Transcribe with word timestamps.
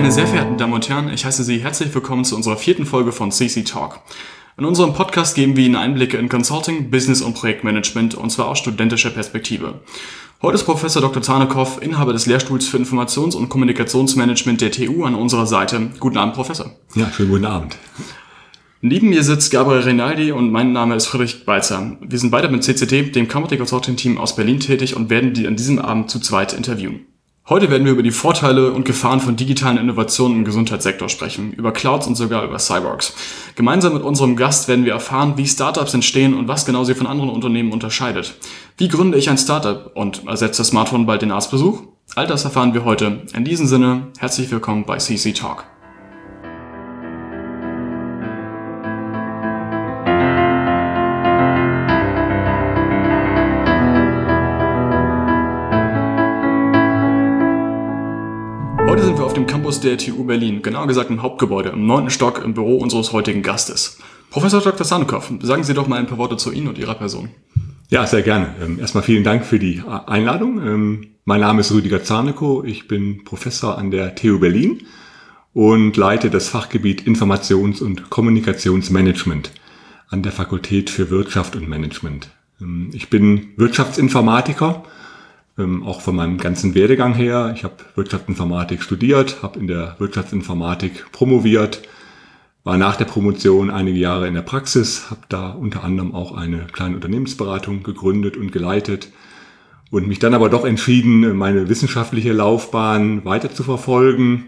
Meine 0.00 0.12
sehr 0.12 0.26
verehrten 0.26 0.56
Damen 0.56 0.72
und 0.72 0.88
Herren, 0.88 1.12
ich 1.12 1.26
heiße 1.26 1.44
Sie 1.44 1.58
herzlich 1.58 1.94
willkommen 1.94 2.24
zu 2.24 2.34
unserer 2.34 2.56
vierten 2.56 2.86
Folge 2.86 3.12
von 3.12 3.30
CC 3.30 3.64
Talk. 3.64 4.00
In 4.56 4.64
unserem 4.64 4.94
Podcast 4.94 5.34
geben 5.34 5.56
wir 5.56 5.66
Ihnen 5.66 5.76
Einblicke 5.76 6.16
in 6.16 6.30
Consulting, 6.30 6.90
Business 6.90 7.20
und 7.20 7.34
Projektmanagement 7.34 8.14
und 8.14 8.30
zwar 8.30 8.48
aus 8.48 8.60
studentischer 8.60 9.10
Perspektive. 9.10 9.80
Heute 10.40 10.54
ist 10.54 10.64
Professor 10.64 11.02
Dr. 11.02 11.20
Zanekow, 11.20 11.82
Inhaber 11.82 12.14
des 12.14 12.24
Lehrstuhls 12.24 12.66
für 12.66 12.78
Informations- 12.78 13.36
und 13.36 13.50
Kommunikationsmanagement 13.50 14.62
der 14.62 14.70
TU 14.70 15.04
an 15.04 15.14
unserer 15.14 15.46
Seite. 15.46 15.90
Guten 16.00 16.16
Abend, 16.16 16.32
Professor. 16.32 16.70
Ja, 16.94 17.12
schönen 17.12 17.32
guten 17.32 17.44
Abend. 17.44 17.76
Neben 18.80 19.10
mir 19.10 19.22
sitzt 19.22 19.50
Gabriel 19.50 19.82
Rinaldi 19.82 20.32
und 20.32 20.50
mein 20.50 20.72
Name 20.72 20.94
ist 20.94 21.08
Friedrich 21.08 21.44
Balzer. 21.44 21.98
Wir 22.00 22.18
sind 22.18 22.30
beide 22.30 22.48
mit 22.48 22.64
CCT, 22.64 23.14
dem 23.14 23.28
Company 23.28 23.58
Consulting 23.58 23.96
Team 23.96 24.16
aus 24.16 24.34
Berlin 24.34 24.60
tätig 24.60 24.96
und 24.96 25.10
werden 25.10 25.34
die 25.34 25.46
an 25.46 25.56
diesem 25.56 25.78
Abend 25.78 26.08
zu 26.08 26.20
zweit 26.20 26.54
interviewen. 26.54 27.04
Heute 27.48 27.68
werden 27.68 27.84
wir 27.84 27.92
über 27.92 28.02
die 28.02 28.12
Vorteile 28.12 28.70
und 28.70 28.84
Gefahren 28.84 29.20
von 29.20 29.34
digitalen 29.34 29.76
Innovationen 29.76 30.38
im 30.38 30.44
Gesundheitssektor 30.44 31.08
sprechen, 31.08 31.52
über 31.52 31.72
Clouds 31.72 32.06
und 32.06 32.14
sogar 32.14 32.44
über 32.44 32.58
Cyborgs. 32.58 33.14
Gemeinsam 33.56 33.94
mit 33.94 34.02
unserem 34.02 34.36
Gast 34.36 34.68
werden 34.68 34.84
wir 34.84 34.92
erfahren, 34.92 35.32
wie 35.36 35.46
Startups 35.46 35.94
entstehen 35.94 36.34
und 36.34 36.46
was 36.46 36.64
genau 36.64 36.84
sie 36.84 36.94
von 36.94 37.08
anderen 37.08 37.30
Unternehmen 37.30 37.72
unterscheidet. 37.72 38.36
Wie 38.76 38.88
gründe 38.88 39.18
ich 39.18 39.30
ein 39.30 39.38
Startup 39.38 39.90
und 39.96 40.26
ersetzt 40.28 40.60
das 40.60 40.68
Smartphone 40.68 41.06
bald 41.06 41.22
den 41.22 41.32
Arztbesuch? 41.32 41.82
All 42.14 42.26
das 42.26 42.44
erfahren 42.44 42.74
wir 42.74 42.84
heute. 42.84 43.22
In 43.34 43.44
diesem 43.44 43.66
Sinne, 43.66 44.08
herzlich 44.18 44.50
willkommen 44.50 44.84
bei 44.84 44.98
CC 44.98 45.32
Talk. 45.32 45.64
Campus 59.50 59.80
der 59.80 59.98
TU 59.98 60.24
Berlin, 60.24 60.62
genauer 60.62 60.86
gesagt 60.86 61.10
im 61.10 61.22
Hauptgebäude, 61.22 61.68
im 61.68 61.86
neunten 61.86 62.10
Stock 62.10 62.42
im 62.44 62.54
Büro 62.54 62.78
unseres 62.78 63.12
heutigen 63.12 63.42
Gastes. 63.42 63.98
Professor 64.30 64.60
Dr. 64.60 64.84
Sanukow, 64.84 65.32
sagen 65.42 65.64
Sie 65.64 65.74
doch 65.74 65.86
mal 65.86 65.98
ein 65.98 66.06
paar 66.06 66.18
Worte 66.18 66.36
zu 66.36 66.50
Ihnen 66.50 66.66
und 66.66 66.78
Ihrer 66.78 66.94
Person. 66.94 67.28
Ja, 67.88 68.06
sehr 68.06 68.22
gerne. 68.22 68.54
Ähm, 68.60 68.78
erstmal 68.80 69.02
vielen 69.02 69.22
Dank 69.22 69.44
für 69.44 69.58
die 69.58 69.82
Einladung. 70.06 70.60
Ähm, 70.66 71.06
mein 71.24 71.40
Name 71.40 71.60
ist 71.60 71.72
Rüdiger 71.72 72.02
Zarneko, 72.02 72.64
ich 72.64 72.88
bin 72.88 73.22
Professor 73.24 73.76
an 73.76 73.90
der 73.90 74.14
TU 74.14 74.38
Berlin 74.38 74.82
und 75.52 75.96
leite 75.96 76.30
das 76.30 76.48
Fachgebiet 76.48 77.06
Informations- 77.06 77.82
und 77.82 78.10
Kommunikationsmanagement 78.10 79.52
an 80.08 80.22
der 80.22 80.32
Fakultät 80.32 80.90
für 80.90 81.10
Wirtschaft 81.10 81.54
und 81.54 81.68
Management. 81.68 82.30
Ähm, 82.60 82.90
ich 82.92 83.10
bin 83.10 83.48
Wirtschaftsinformatiker 83.56 84.84
ähm, 85.60 85.84
auch 85.84 86.00
von 86.00 86.16
meinem 86.16 86.38
ganzen 86.38 86.74
Werdegang 86.74 87.14
her. 87.14 87.52
Ich 87.54 87.64
habe 87.64 87.74
Wirtschaftsinformatik 87.94 88.82
studiert, 88.82 89.42
habe 89.42 89.58
in 89.58 89.66
der 89.66 89.96
Wirtschaftsinformatik 89.98 91.12
promoviert, 91.12 91.82
war 92.64 92.76
nach 92.76 92.96
der 92.96 93.04
Promotion 93.04 93.70
einige 93.70 93.98
Jahre 93.98 94.26
in 94.26 94.34
der 94.34 94.42
Praxis, 94.42 95.10
habe 95.10 95.22
da 95.28 95.50
unter 95.50 95.84
anderem 95.84 96.14
auch 96.14 96.36
eine 96.36 96.66
kleine 96.72 96.96
Unternehmensberatung 96.96 97.82
gegründet 97.82 98.36
und 98.36 98.52
geleitet 98.52 99.08
und 99.90 100.06
mich 100.06 100.18
dann 100.18 100.34
aber 100.34 100.48
doch 100.48 100.64
entschieden, 100.64 101.36
meine 101.36 101.68
wissenschaftliche 101.68 102.32
Laufbahn 102.32 103.24
weiter 103.24 103.52
zu 103.52 103.62
verfolgen, 103.62 104.46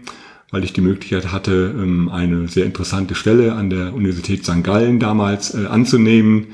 weil 0.51 0.63
ich 0.63 0.73
die 0.73 0.81
Möglichkeit 0.81 1.31
hatte, 1.31 1.73
ähm, 1.75 2.09
eine 2.09 2.47
sehr 2.47 2.65
interessante 2.65 3.15
Stelle 3.15 3.53
an 3.53 3.69
der 3.69 3.93
Universität 3.93 4.45
St. 4.45 4.63
Gallen 4.63 4.99
damals 4.99 5.53
äh, 5.53 5.65
anzunehmen 5.65 6.47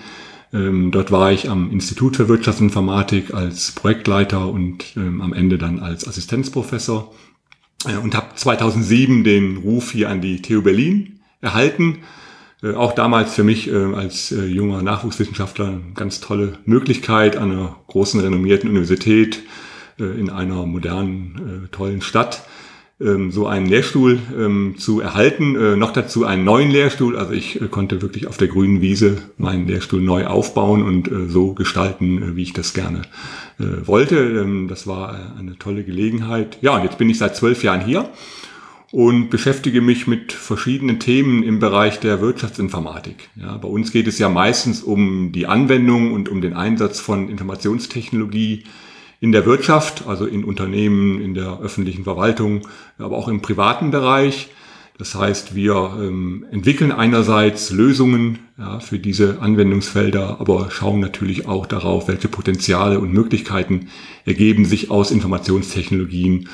dort 0.52 1.12
war 1.12 1.32
ich 1.32 1.50
am 1.50 1.72
Institut 1.72 2.16
für 2.16 2.28
Wirtschaftsinformatik 2.28 3.34
als 3.34 3.72
Projektleiter 3.72 4.48
und 4.48 4.98
ähm, 4.98 5.22
am 5.22 5.34
Ende 5.34 5.58
dann 5.60 5.80
als 5.80 6.08
Assistenzprofessor 6.08 7.14
äh, 7.86 7.98
und 7.98 8.16
habe 8.16 8.36
2007 8.36 9.24
den 9.24 9.58
Ruf 9.58 9.92
hier 9.92 10.10
an 10.10 10.22
die 10.22 10.42
TU 10.42 10.62
Berlin 10.62 11.20
erhalten. 11.42 12.00
Äh, 12.62 12.74
auch 12.74 12.94
damals 12.94 13.34
für 13.34 13.44
mich 13.44 13.70
äh, 13.70 13.94
als 13.94 14.32
junger 14.32 14.82
Nachwuchswissenschaftler 14.82 15.68
eine 15.68 15.82
ganz 15.94 16.20
tolle 16.20 16.54
Möglichkeit 16.66 17.38
an 17.38 17.52
einer 17.52 17.76
großen 17.88 18.20
renommierten 18.20 18.70
Universität 18.70 19.44
in 19.98 20.30
einer 20.30 20.66
modernen, 20.66 21.68
tollen 21.74 22.02
Stadt 22.02 22.38
ähm, 22.38 22.59
so 23.00 23.48
einen 23.48 23.66
Lehrstuhl 23.66 24.20
ähm, 24.38 24.76
zu 24.78 25.00
erhalten. 25.00 25.56
Äh, 25.56 25.78
noch 25.78 25.94
dazu 25.94 26.26
einen 26.26 26.44
neuen 26.44 26.70
Lehrstuhl. 26.70 27.16
Also 27.16 27.32
ich 27.32 27.62
äh, 27.62 27.68
konnte 27.70 28.02
wirklich 28.02 28.28
auf 28.28 28.38
der 28.38 28.50
grünen 28.50 28.82
Wiese 28.82 29.18
meinen 29.38 29.68
Lehrstuhl 29.68 30.02
neu 30.02 30.28
aufbauen 30.28 30.84
und 30.84 31.10
äh, 31.10 31.28
so 31.28 31.54
gestalten, 31.54 32.36
wie 32.36 32.44
ich 32.44 32.54
das 32.54 32.74
gerne 32.74 33.04
wollte. 33.58 34.16
Ähm, 34.16 34.68
das 34.70 34.88
war 34.88 35.34
eine 35.38 35.58
tolle 35.58 35.84
Gelegenheit. 35.84 36.58
Ja, 36.62 36.78
und 36.78 36.84
jetzt 36.84 36.98
bin 36.98 37.10
ich 37.10 37.18
seit 37.18 37.36
zwölf 37.36 37.64
Jahren 37.64 37.86
hier 37.86 38.10
und 38.92 39.30
beschäftige 39.30 39.82
mich 39.82 40.08
mit 40.08 40.32
verschiedenen 40.32 41.00
Themen 41.00 41.44
im 41.44 41.60
Bereich 41.60 42.00
der 42.00 42.22
Wirtschaftsinformatik. 42.22 43.30
Ja, 43.36 43.58
bei 43.58 43.68
uns 43.68 43.92
geht 43.92 44.08
es 44.08 44.18
ja 44.18 44.30
meistens 44.30 44.82
um 44.82 45.32
die 45.32 45.46
Anwendung 45.46 46.14
und 46.14 46.30
um 46.30 46.42
den 46.42 46.54
Einsatz 46.54 47.00
von 47.00 47.30
Informationstechnologie 47.30 48.64
in 49.22 49.32
der 49.32 49.46
Wirtschaft, 49.46 50.08
also 50.08 50.26
in 50.26 50.44
Unternehmen, 50.44 51.22
in 51.22 51.34
der 51.34 51.60
öffentlichen 51.60 52.04
Verwaltung, 52.04 52.68
aber 52.98 53.18
auch 53.18 53.28
im 53.28 53.42
privaten 53.42 53.92
Bereich. 53.92 54.50
Das 54.98 55.16
heißt, 55.16 55.56
wir 55.56 55.94
ähm, 55.98 56.46
entwickeln 56.52 56.92
einerseits 56.92 57.72
Lösungen 57.72 58.40
ja, 58.58 58.82
für 58.82 59.00
diese 59.00 59.42
Anwendungsfelder, 59.42 60.42
aber 60.42 60.72
schauen 60.72 61.00
natürlich 61.00 61.48
auch 61.48 61.66
darauf, 61.66 62.10
welche 62.10 62.28
Potenziale 62.28 63.00
und 63.00 63.14
Möglichkeiten 63.14 63.88
ergeben 64.26 64.66
sich 64.66 64.92
aus 64.92 65.12
Informationstechnologien. 65.12 66.50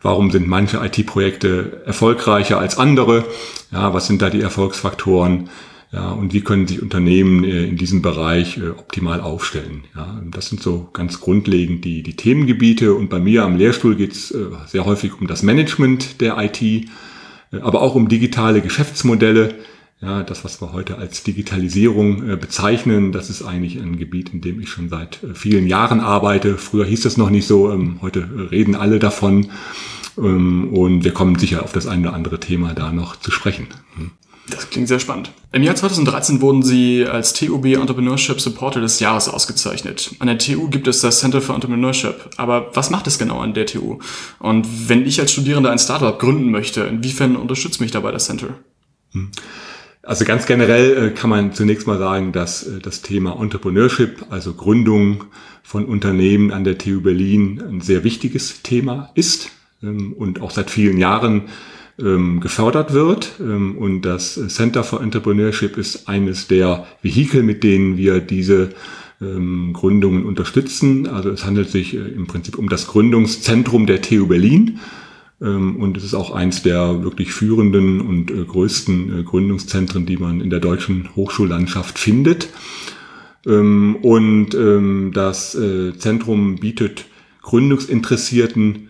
Warum 0.00 0.30
sind 0.30 0.46
manche 0.46 0.78
IT-Projekte 0.78 1.82
erfolgreicher 1.86 2.60
als 2.60 2.78
andere? 2.78 3.24
Ja, 3.72 3.92
was 3.92 4.06
sind 4.06 4.22
da 4.22 4.30
die 4.30 4.42
Erfolgsfaktoren? 4.42 5.50
Ja, 5.90 6.10
und 6.10 6.34
wie 6.34 6.42
können 6.42 6.66
sich 6.66 6.82
Unternehmen 6.82 7.44
äh, 7.44 7.64
in 7.64 7.76
diesem 7.76 8.02
Bereich 8.02 8.58
äh, 8.58 8.70
optimal 8.70 9.22
aufstellen? 9.22 9.84
Ja, 9.96 10.20
das 10.30 10.50
sind 10.50 10.62
so 10.62 10.90
ganz 10.92 11.20
grundlegend 11.20 11.84
die, 11.84 12.02
die 12.02 12.14
Themengebiete. 12.14 12.92
Und 12.92 13.08
bei 13.08 13.18
mir 13.18 13.44
am 13.44 13.56
Lehrstuhl 13.56 13.96
geht 13.96 14.12
es 14.12 14.30
äh, 14.30 14.48
sehr 14.66 14.84
häufig 14.84 15.18
um 15.18 15.26
das 15.26 15.42
Management 15.42 16.20
der 16.20 16.36
IT, 16.38 16.88
aber 17.62 17.80
auch 17.80 17.94
um 17.94 18.08
digitale 18.08 18.60
Geschäftsmodelle. 18.60 19.54
Ja, 20.02 20.22
das, 20.22 20.44
was 20.44 20.60
wir 20.60 20.74
heute 20.74 20.98
als 20.98 21.24
Digitalisierung 21.24 22.38
bezeichnen, 22.38 23.10
das 23.10 23.30
ist 23.30 23.42
eigentlich 23.42 23.78
ein 23.78 23.98
Gebiet, 23.98 24.32
in 24.32 24.40
dem 24.40 24.60
ich 24.60 24.68
schon 24.68 24.88
seit 24.90 25.18
vielen 25.34 25.66
Jahren 25.66 25.98
arbeite. 25.98 26.56
Früher 26.56 26.84
hieß 26.84 27.00
das 27.00 27.16
noch 27.16 27.30
nicht 27.30 27.48
so, 27.48 27.72
ähm, 27.72 27.98
heute 28.00 28.28
reden 28.52 28.76
alle 28.76 28.98
davon. 29.00 29.48
Ähm, 30.18 30.68
und 30.72 31.04
wir 31.04 31.12
kommen 31.12 31.38
sicher 31.38 31.62
auf 31.64 31.72
das 31.72 31.86
eine 31.86 32.08
oder 32.08 32.14
andere 32.14 32.38
Thema 32.38 32.74
da 32.74 32.92
noch 32.92 33.16
zu 33.16 33.30
sprechen. 33.30 33.66
Das 34.50 34.70
klingt 34.70 34.88
sehr 34.88 34.98
spannend. 34.98 35.30
Im 35.52 35.62
Jahr 35.62 35.74
2013 35.74 36.40
wurden 36.40 36.62
Sie 36.62 37.06
als 37.06 37.32
TUB 37.32 37.66
Entrepreneurship 37.66 38.40
Supporter 38.40 38.80
des 38.80 39.00
Jahres 39.00 39.28
ausgezeichnet. 39.28 40.14
An 40.18 40.28
der 40.28 40.38
TU 40.38 40.68
gibt 40.68 40.88
es 40.88 41.00
das 41.00 41.20
Center 41.20 41.40
for 41.40 41.54
Entrepreneurship. 41.54 42.30
Aber 42.36 42.70
was 42.74 42.90
macht 42.90 43.06
es 43.06 43.18
genau 43.18 43.40
an 43.40 43.54
der 43.54 43.66
TU? 43.66 43.98
Und 44.38 44.88
wenn 44.88 45.06
ich 45.06 45.20
als 45.20 45.32
Studierender 45.32 45.70
ein 45.70 45.78
Startup 45.78 46.18
gründen 46.18 46.50
möchte, 46.50 46.82
inwiefern 46.82 47.36
unterstützt 47.36 47.80
mich 47.80 47.90
dabei 47.90 48.12
das 48.12 48.26
Center? 48.26 48.48
Hm. 49.12 49.30
Also 50.02 50.24
ganz 50.24 50.46
generell 50.46 51.08
äh, 51.08 51.10
kann 51.10 51.28
man 51.28 51.52
zunächst 51.52 51.86
mal 51.86 51.98
sagen, 51.98 52.32
dass 52.32 52.66
äh, 52.66 52.78
das 52.78 53.02
Thema 53.02 53.38
Entrepreneurship, 53.38 54.24
also 54.30 54.54
Gründung 54.54 55.24
von 55.62 55.84
Unternehmen 55.84 56.50
an 56.50 56.64
der 56.64 56.78
TU 56.78 57.02
Berlin 57.02 57.60
ein 57.60 57.80
sehr 57.82 58.04
wichtiges 58.04 58.62
Thema 58.62 59.10
ist 59.14 59.50
ähm, 59.82 60.14
und 60.14 60.40
auch 60.40 60.50
seit 60.50 60.70
vielen 60.70 60.96
Jahren 60.96 61.42
ähm, 61.98 62.40
gefördert 62.40 62.92
wird. 62.92 63.32
Ähm, 63.40 63.76
und 63.76 64.02
das 64.02 64.40
Center 64.48 64.84
for 64.84 65.02
Entrepreneurship 65.02 65.76
ist 65.76 66.08
eines 66.08 66.46
der 66.48 66.86
Vehikel, 67.02 67.42
mit 67.42 67.62
denen 67.64 67.96
wir 67.96 68.20
diese 68.20 68.70
ähm, 69.20 69.72
Gründungen 69.72 70.24
unterstützen. 70.24 71.06
Also 71.06 71.30
es 71.30 71.44
handelt 71.44 71.70
sich 71.70 71.94
äh, 71.94 71.98
im 71.98 72.26
Prinzip 72.26 72.58
um 72.58 72.68
das 72.68 72.86
Gründungszentrum 72.86 73.86
der 73.86 74.00
TU 74.02 74.26
Berlin. 74.26 74.78
Ähm, 75.40 75.76
und 75.76 75.96
es 75.96 76.04
ist 76.04 76.14
auch 76.14 76.30
eins 76.30 76.62
der 76.62 77.02
wirklich 77.02 77.32
führenden 77.32 78.00
und 78.00 78.30
äh, 78.30 78.44
größten 78.44 79.20
äh, 79.20 79.22
Gründungszentren, 79.22 80.06
die 80.06 80.16
man 80.16 80.40
in 80.40 80.50
der 80.50 80.60
deutschen 80.60 81.14
Hochschullandschaft 81.16 81.98
findet. 81.98 82.48
Ähm, 83.46 83.96
und 84.02 84.54
ähm, 84.54 85.10
das 85.14 85.54
äh, 85.54 85.96
Zentrum 85.96 86.56
bietet 86.56 87.06
Gründungsinteressierten 87.42 88.87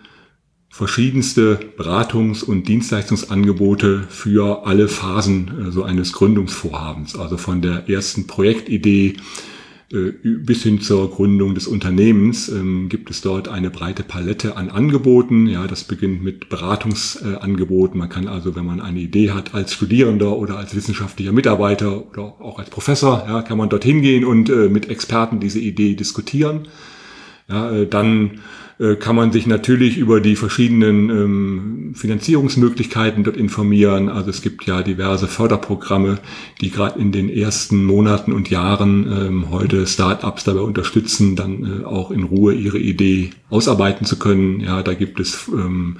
verschiedenste 0.79 1.59
Beratungs- 1.77 2.45
und 2.45 2.69
Dienstleistungsangebote 2.69 4.05
für 4.09 4.65
alle 4.65 4.87
Phasen 4.87 5.67
äh, 5.67 5.71
so 5.73 5.83
eines 5.83 6.13
Gründungsvorhabens, 6.13 7.19
also 7.19 7.37
von 7.37 7.61
der 7.61 7.89
ersten 7.89 8.29
Projektidee 8.29 9.17
äh, 9.93 10.13
bis 10.23 10.63
hin 10.63 10.81
zur 10.81 11.11
Gründung 11.11 11.57
des 11.57 11.67
Unternehmens 11.67 12.49
ähm, 12.49 12.89
gibt 12.89 13.11
es 13.11 13.23
dort 13.23 13.49
eine 13.49 13.71
breite 13.71 14.05
Palette 14.05 14.57
an 14.57 14.71
Angeboten. 14.71 15.49
Ja, 15.49 15.67
das 15.67 15.83
beginnt 15.83 16.23
mit 16.23 16.49
Beratungsangeboten. 16.49 17.99
Man 17.99 18.09
kann 18.09 18.29
also, 18.29 18.55
wenn 18.55 18.65
man 18.65 18.81
eine 18.81 19.01
Idee 19.01 19.33
hat, 19.33 19.55
als 19.55 19.75
Studierender 19.75 20.37
oder 20.37 20.59
als 20.59 20.77
wissenschaftlicher 20.77 21.33
Mitarbeiter 21.33 22.09
oder 22.09 22.41
auch 22.41 22.61
als 22.61 22.71
Professor, 22.71 23.25
ja, 23.27 23.43
kann 23.43 23.59
man 23.59 23.69
dorthin 23.69 24.01
gehen 24.01 24.25
und 24.25 24.49
äh, 24.49 24.69
mit 24.69 24.89
Experten 24.89 25.41
diese 25.41 25.59
Idee 25.59 25.97
diskutieren. 25.97 26.69
Ja, 27.49 27.85
dann 27.87 28.43
kann 29.01 29.17
man 29.17 29.33
sich 29.33 29.47
natürlich 29.47 29.99
über 29.99 30.21
die 30.21 30.37
verschiedenen 30.37 31.11
ähm, 31.11 31.95
Finanzierungsmöglichkeiten 31.95 33.25
dort 33.25 33.37
informieren. 33.37 34.09
Also 34.09 34.31
es 34.31 34.41
gibt 34.41 34.67
ja 34.67 34.83
diverse 34.83 35.27
Förderprogramme, 35.27 36.21
die 36.61 36.71
gerade 36.71 37.01
in 37.01 37.11
den 37.11 37.29
ersten 37.29 37.85
Monaten 37.85 38.33
und 38.33 38.51
Jahren 38.51 39.11
ähm, 39.11 39.51
heute 39.51 39.87
Startups 39.87 40.45
dabei 40.45 40.61
unterstützen, 40.61 41.35
dann 41.35 41.83
äh, 41.83 41.85
auch 41.85 42.13
in 42.13 42.23
Ruhe 42.23 42.55
ihre 42.55 42.79
Idee 42.79 43.31
ausarbeiten 43.51 44.07
zu 44.07 44.17
können. 44.17 44.61
Ja, 44.61 44.83
da 44.83 44.95
gibt 44.95 45.19
es 45.19 45.49
ähm, 45.49 45.97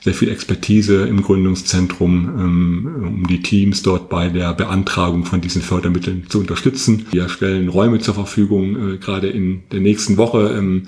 sehr 0.00 0.14
viel 0.14 0.30
Expertise 0.30 1.06
im 1.06 1.22
Gründungszentrum, 1.22 2.28
um 2.34 3.26
die 3.26 3.42
Teams 3.42 3.82
dort 3.82 4.08
bei 4.10 4.28
der 4.28 4.52
Beantragung 4.52 5.24
von 5.24 5.40
diesen 5.40 5.62
Fördermitteln 5.62 6.24
zu 6.28 6.40
unterstützen. 6.40 7.06
Wir 7.10 7.28
stellen 7.28 7.68
Räume 7.68 7.98
zur 8.00 8.14
Verfügung, 8.14 8.94
äh, 8.94 8.96
gerade 8.98 9.28
in 9.28 9.62
der 9.72 9.80
nächsten 9.80 10.16
Woche. 10.16 10.86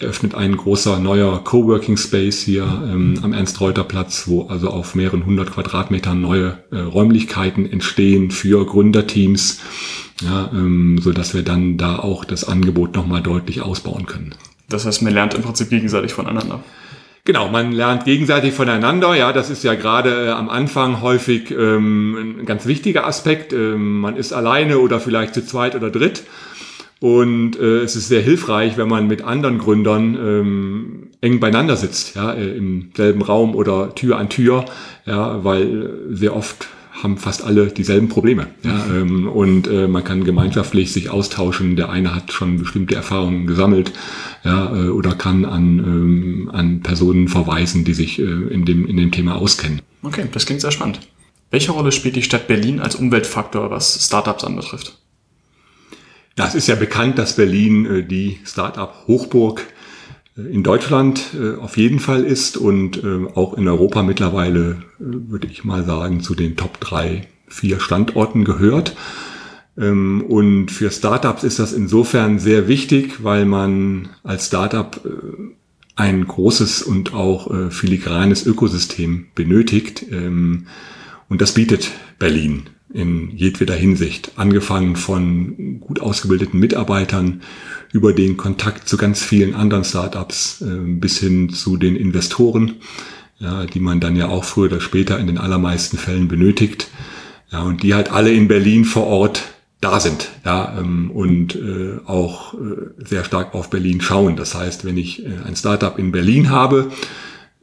Eröffnet 0.00 0.36
ein 0.36 0.56
großer 0.56 1.00
neuer 1.00 1.42
Coworking 1.42 1.96
Space 1.96 2.40
hier 2.42 2.62
ähm, 2.62 3.18
am 3.22 3.32
Ernst-Reuter-Platz, 3.32 4.28
wo 4.28 4.46
also 4.46 4.68
auf 4.68 4.94
mehreren 4.94 5.26
hundert 5.26 5.50
Quadratmetern 5.50 6.20
neue 6.20 6.58
äh, 6.70 6.78
Räumlichkeiten 6.78 7.70
entstehen 7.70 8.30
für 8.30 8.64
Gründerteams, 8.64 9.60
ja, 10.22 10.50
ähm, 10.52 11.00
so 11.02 11.12
dass 11.12 11.34
wir 11.34 11.42
dann 11.42 11.78
da 11.78 11.98
auch 11.98 12.24
das 12.24 12.44
Angebot 12.44 12.94
nochmal 12.94 13.22
deutlich 13.22 13.60
ausbauen 13.60 14.06
können. 14.06 14.36
Das 14.68 14.86
heißt, 14.86 15.02
man 15.02 15.14
lernt 15.14 15.34
im 15.34 15.42
Prinzip 15.42 15.68
gegenseitig 15.68 16.12
voneinander. 16.12 16.62
Genau, 17.24 17.50
man 17.50 17.72
lernt 17.72 18.04
gegenseitig 18.04 18.54
voneinander. 18.54 19.14
Ja, 19.16 19.32
das 19.32 19.50
ist 19.50 19.64
ja 19.64 19.74
gerade 19.74 20.28
äh, 20.28 20.30
am 20.30 20.48
Anfang 20.48 21.02
häufig 21.02 21.50
ähm, 21.50 22.38
ein 22.40 22.46
ganz 22.46 22.66
wichtiger 22.66 23.06
Aspekt. 23.06 23.52
Ähm, 23.52 24.00
man 24.00 24.16
ist 24.16 24.32
alleine 24.32 24.78
oder 24.78 25.00
vielleicht 25.00 25.34
zu 25.34 25.44
zweit 25.44 25.74
oder 25.74 25.90
dritt. 25.90 26.22
Und 27.00 27.58
äh, 27.58 27.80
es 27.80 27.94
ist 27.94 28.08
sehr 28.08 28.22
hilfreich, 28.22 28.76
wenn 28.76 28.88
man 28.88 29.06
mit 29.06 29.22
anderen 29.22 29.58
Gründern 29.58 30.14
ähm, 30.14 31.08
eng 31.20 31.38
beieinander 31.38 31.76
sitzt, 31.76 32.16
ja, 32.16 32.32
äh, 32.32 32.56
im 32.56 32.90
selben 32.96 33.22
Raum 33.22 33.54
oder 33.54 33.94
Tür 33.94 34.18
an 34.18 34.28
Tür, 34.28 34.64
ja, 35.06 35.44
weil 35.44 35.90
sehr 36.10 36.34
oft 36.34 36.68
haben 37.02 37.16
fast 37.16 37.44
alle 37.44 37.68
dieselben 37.68 38.08
Probleme. 38.08 38.48
Ja, 38.64 38.86
ähm, 38.90 39.28
und 39.28 39.68
äh, 39.68 39.86
man 39.86 40.04
kann 40.04 40.24
gemeinschaftlich 40.24 40.92
sich 40.92 41.10
austauschen. 41.10 41.76
Der 41.76 41.90
eine 41.90 42.14
hat 42.14 42.32
schon 42.32 42.58
bestimmte 42.58 42.94
Erfahrungen 42.94 43.46
gesammelt 43.46 43.92
ja, 44.44 44.74
äh, 44.74 44.88
oder 44.88 45.14
kann 45.14 45.44
an, 45.44 45.78
ähm, 45.78 46.50
an 46.52 46.80
Personen 46.80 47.28
verweisen, 47.28 47.84
die 47.84 47.94
sich 47.94 48.18
äh, 48.18 48.22
in, 48.22 48.64
dem, 48.64 48.86
in 48.86 48.96
dem 48.96 49.12
Thema 49.12 49.36
auskennen. 49.36 49.80
Okay, 50.02 50.24
das 50.32 50.46
klingt 50.46 50.60
sehr 50.60 50.72
spannend. 50.72 51.00
Welche 51.50 51.72
Rolle 51.72 51.92
spielt 51.92 52.16
die 52.16 52.22
Stadt 52.22 52.48
Berlin 52.48 52.80
als 52.80 52.96
Umweltfaktor, 52.96 53.70
was 53.70 54.04
Startups 54.04 54.44
anbetrifft? 54.44 54.98
Ja, 56.38 56.46
es 56.46 56.54
ist 56.54 56.68
ja 56.68 56.76
bekannt, 56.76 57.18
dass 57.18 57.34
Berlin 57.34 57.84
äh, 57.84 58.04
die 58.04 58.38
Start-up-Hochburg 58.44 59.66
äh, 60.36 60.42
in 60.42 60.62
Deutschland 60.62 61.34
äh, 61.34 61.56
auf 61.56 61.76
jeden 61.76 61.98
Fall 61.98 62.22
ist 62.22 62.56
und 62.56 63.02
auch 63.34 63.54
in 63.54 63.66
Europa 63.66 64.04
mittlerweile, 64.04 64.84
würde 65.00 65.48
ich 65.48 65.64
mal 65.64 65.84
sagen, 65.84 66.20
zu 66.20 66.36
den 66.36 66.54
Top 66.54 66.78
drei, 66.78 67.26
vier 67.48 67.80
Standorten 67.80 68.44
gehört. 68.44 68.94
Ähm, 69.76 70.22
und 70.22 70.70
für 70.70 70.92
Startups 70.92 71.42
ist 71.42 71.58
das 71.58 71.72
insofern 71.72 72.38
sehr 72.38 72.68
wichtig, 72.68 73.24
weil 73.24 73.44
man 73.44 74.10
als 74.22 74.46
Startup 74.46 75.00
ein 75.96 76.24
großes 76.24 76.82
und 76.82 77.14
auch 77.14 77.72
filigranes 77.72 78.46
Ökosystem 78.46 79.26
benötigt. 79.34 80.04
Ähm, 80.12 80.68
und 81.28 81.40
das 81.40 81.54
bietet 81.54 81.90
Berlin 82.20 82.70
in 82.92 83.30
jedweder 83.36 83.74
Hinsicht. 83.74 84.32
Angefangen 84.36 84.96
von 84.96 85.80
gut 85.80 86.00
ausgebildeten 86.00 86.58
Mitarbeitern 86.58 87.42
über 87.92 88.12
den 88.12 88.36
Kontakt 88.36 88.88
zu 88.88 88.96
ganz 88.96 89.22
vielen 89.22 89.54
anderen 89.54 89.84
Startups 89.84 90.62
äh, 90.62 90.66
bis 90.66 91.18
hin 91.18 91.50
zu 91.50 91.76
den 91.76 91.96
Investoren, 91.96 92.76
die 93.72 93.78
man 93.78 94.00
dann 94.00 94.16
ja 94.16 94.26
auch 94.26 94.42
früher 94.42 94.66
oder 94.66 94.80
später 94.80 95.16
in 95.16 95.28
den 95.28 95.38
allermeisten 95.38 95.96
Fällen 95.96 96.26
benötigt. 96.26 96.88
Und 97.52 97.84
die 97.84 97.94
halt 97.94 98.10
alle 98.10 98.32
in 98.32 98.48
Berlin 98.48 98.84
vor 98.84 99.06
Ort 99.06 99.44
da 99.80 100.00
sind 100.00 100.30
ja, 100.44 100.76
ähm, 100.78 101.10
und 101.10 101.54
äh, 101.54 101.98
auch 102.04 102.54
äh, 102.54 102.58
sehr 102.98 103.24
stark 103.24 103.54
auf 103.54 103.70
Berlin 103.70 104.00
schauen. 104.00 104.36
Das 104.36 104.54
heißt, 104.54 104.84
wenn 104.84 104.96
ich 104.96 105.24
äh, 105.24 105.28
ein 105.46 105.54
Startup 105.54 105.98
in 105.98 106.10
Berlin 106.10 106.50
habe, 106.50 106.90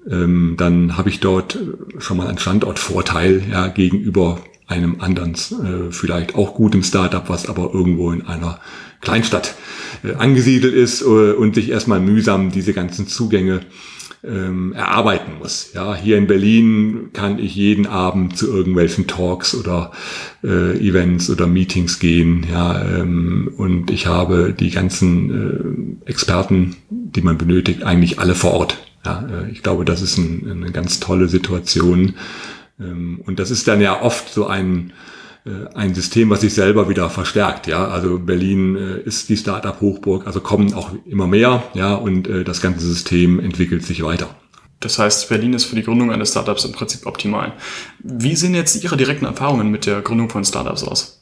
ähm, 0.09 0.55
dann 0.57 0.97
habe 0.97 1.09
ich 1.09 1.19
dort 1.19 1.57
schon 1.97 2.17
mal 2.17 2.27
einen 2.27 2.37
Standortvorteil 2.37 3.43
ja, 3.51 3.67
gegenüber 3.67 4.39
einem 4.67 4.99
anderen, 4.99 5.33
äh, 5.33 5.91
vielleicht 5.91 6.35
auch 6.35 6.55
gutem 6.55 6.83
Startup, 6.83 7.27
was 7.29 7.47
aber 7.47 7.71
irgendwo 7.73 8.11
in 8.11 8.25
einer 8.25 8.59
Kleinstadt 9.01 9.55
äh, 10.03 10.13
angesiedelt 10.15 10.73
ist 10.73 11.01
äh, 11.01 11.05
und 11.05 11.55
sich 11.55 11.69
erstmal 11.69 11.99
mühsam 11.99 12.51
diese 12.51 12.73
ganzen 12.73 13.07
Zugänge 13.07 13.61
ähm, 14.25 14.73
erarbeiten 14.73 15.33
muss. 15.39 15.71
Ja, 15.73 15.95
hier 15.95 16.17
in 16.17 16.27
Berlin 16.27 17.09
kann 17.13 17.39
ich 17.39 17.55
jeden 17.55 17.85
Abend 17.85 18.37
zu 18.37 18.47
irgendwelchen 18.47 19.07
Talks 19.07 19.55
oder 19.55 19.91
äh, 20.43 20.77
Events 20.79 21.29
oder 21.29 21.47
Meetings 21.47 21.99
gehen. 21.99 22.45
Ja, 22.51 22.81
ähm, 22.83 23.51
und 23.57 23.91
ich 23.91 24.07
habe 24.07 24.53
die 24.57 24.71
ganzen 24.71 25.99
äh, 26.05 26.09
Experten, 26.09 26.75
die 26.89 27.21
man 27.21 27.37
benötigt, 27.37 27.83
eigentlich 27.83 28.19
alle 28.19 28.35
vor 28.35 28.53
Ort. 28.53 28.77
Ja, 29.05 29.27
äh, 29.27 29.51
ich 29.51 29.61
glaube, 29.61 29.85
das 29.85 30.01
ist 30.01 30.17
ein, 30.17 30.49
eine 30.49 30.71
ganz 30.71 30.99
tolle 30.99 31.27
Situation 31.27 32.15
und 32.83 33.35
das 33.37 33.51
ist 33.51 33.67
dann 33.67 33.81
ja 33.81 34.01
oft 34.01 34.33
so 34.33 34.47
ein, 34.47 34.93
äh, 35.45 35.73
ein 35.75 35.95
System, 35.95 36.29
was 36.29 36.41
sich 36.41 36.53
selber 36.53 36.89
wieder 36.89 37.09
verstärkt. 37.09 37.67
Ja, 37.67 37.87
also 37.87 38.19
Berlin 38.19 38.75
äh, 38.75 38.99
ist 38.99 39.29
die 39.29 39.37
Startup-Hochburg, 39.37 40.27
also 40.27 40.41
kommen 40.41 40.73
auch 40.73 40.91
immer 41.05 41.27
mehr. 41.27 41.63
Ja, 41.73 41.95
und 41.95 42.27
äh, 42.27 42.43
das 42.43 42.61
ganze 42.61 42.85
System 42.85 43.39
entwickelt 43.39 43.85
sich 43.85 44.03
weiter. 44.03 44.29
Das 44.81 44.99
heißt, 44.99 45.29
Berlin 45.29 45.53
ist 45.53 45.65
für 45.65 45.75
die 45.75 45.83
Gründung 45.83 46.11
eines 46.11 46.31
Startups 46.31 46.65
im 46.65 46.73
Prinzip 46.73 47.05
optimal. 47.05 47.53
Wie 47.99 48.35
sehen 48.35 48.53
jetzt 48.53 48.83
Ihre 48.83 48.97
direkten 48.97 49.25
Erfahrungen 49.25 49.71
mit 49.71 49.85
der 49.85 50.01
Gründung 50.01 50.29
von 50.29 50.43
Startups 50.43 50.83
aus? 50.83 51.21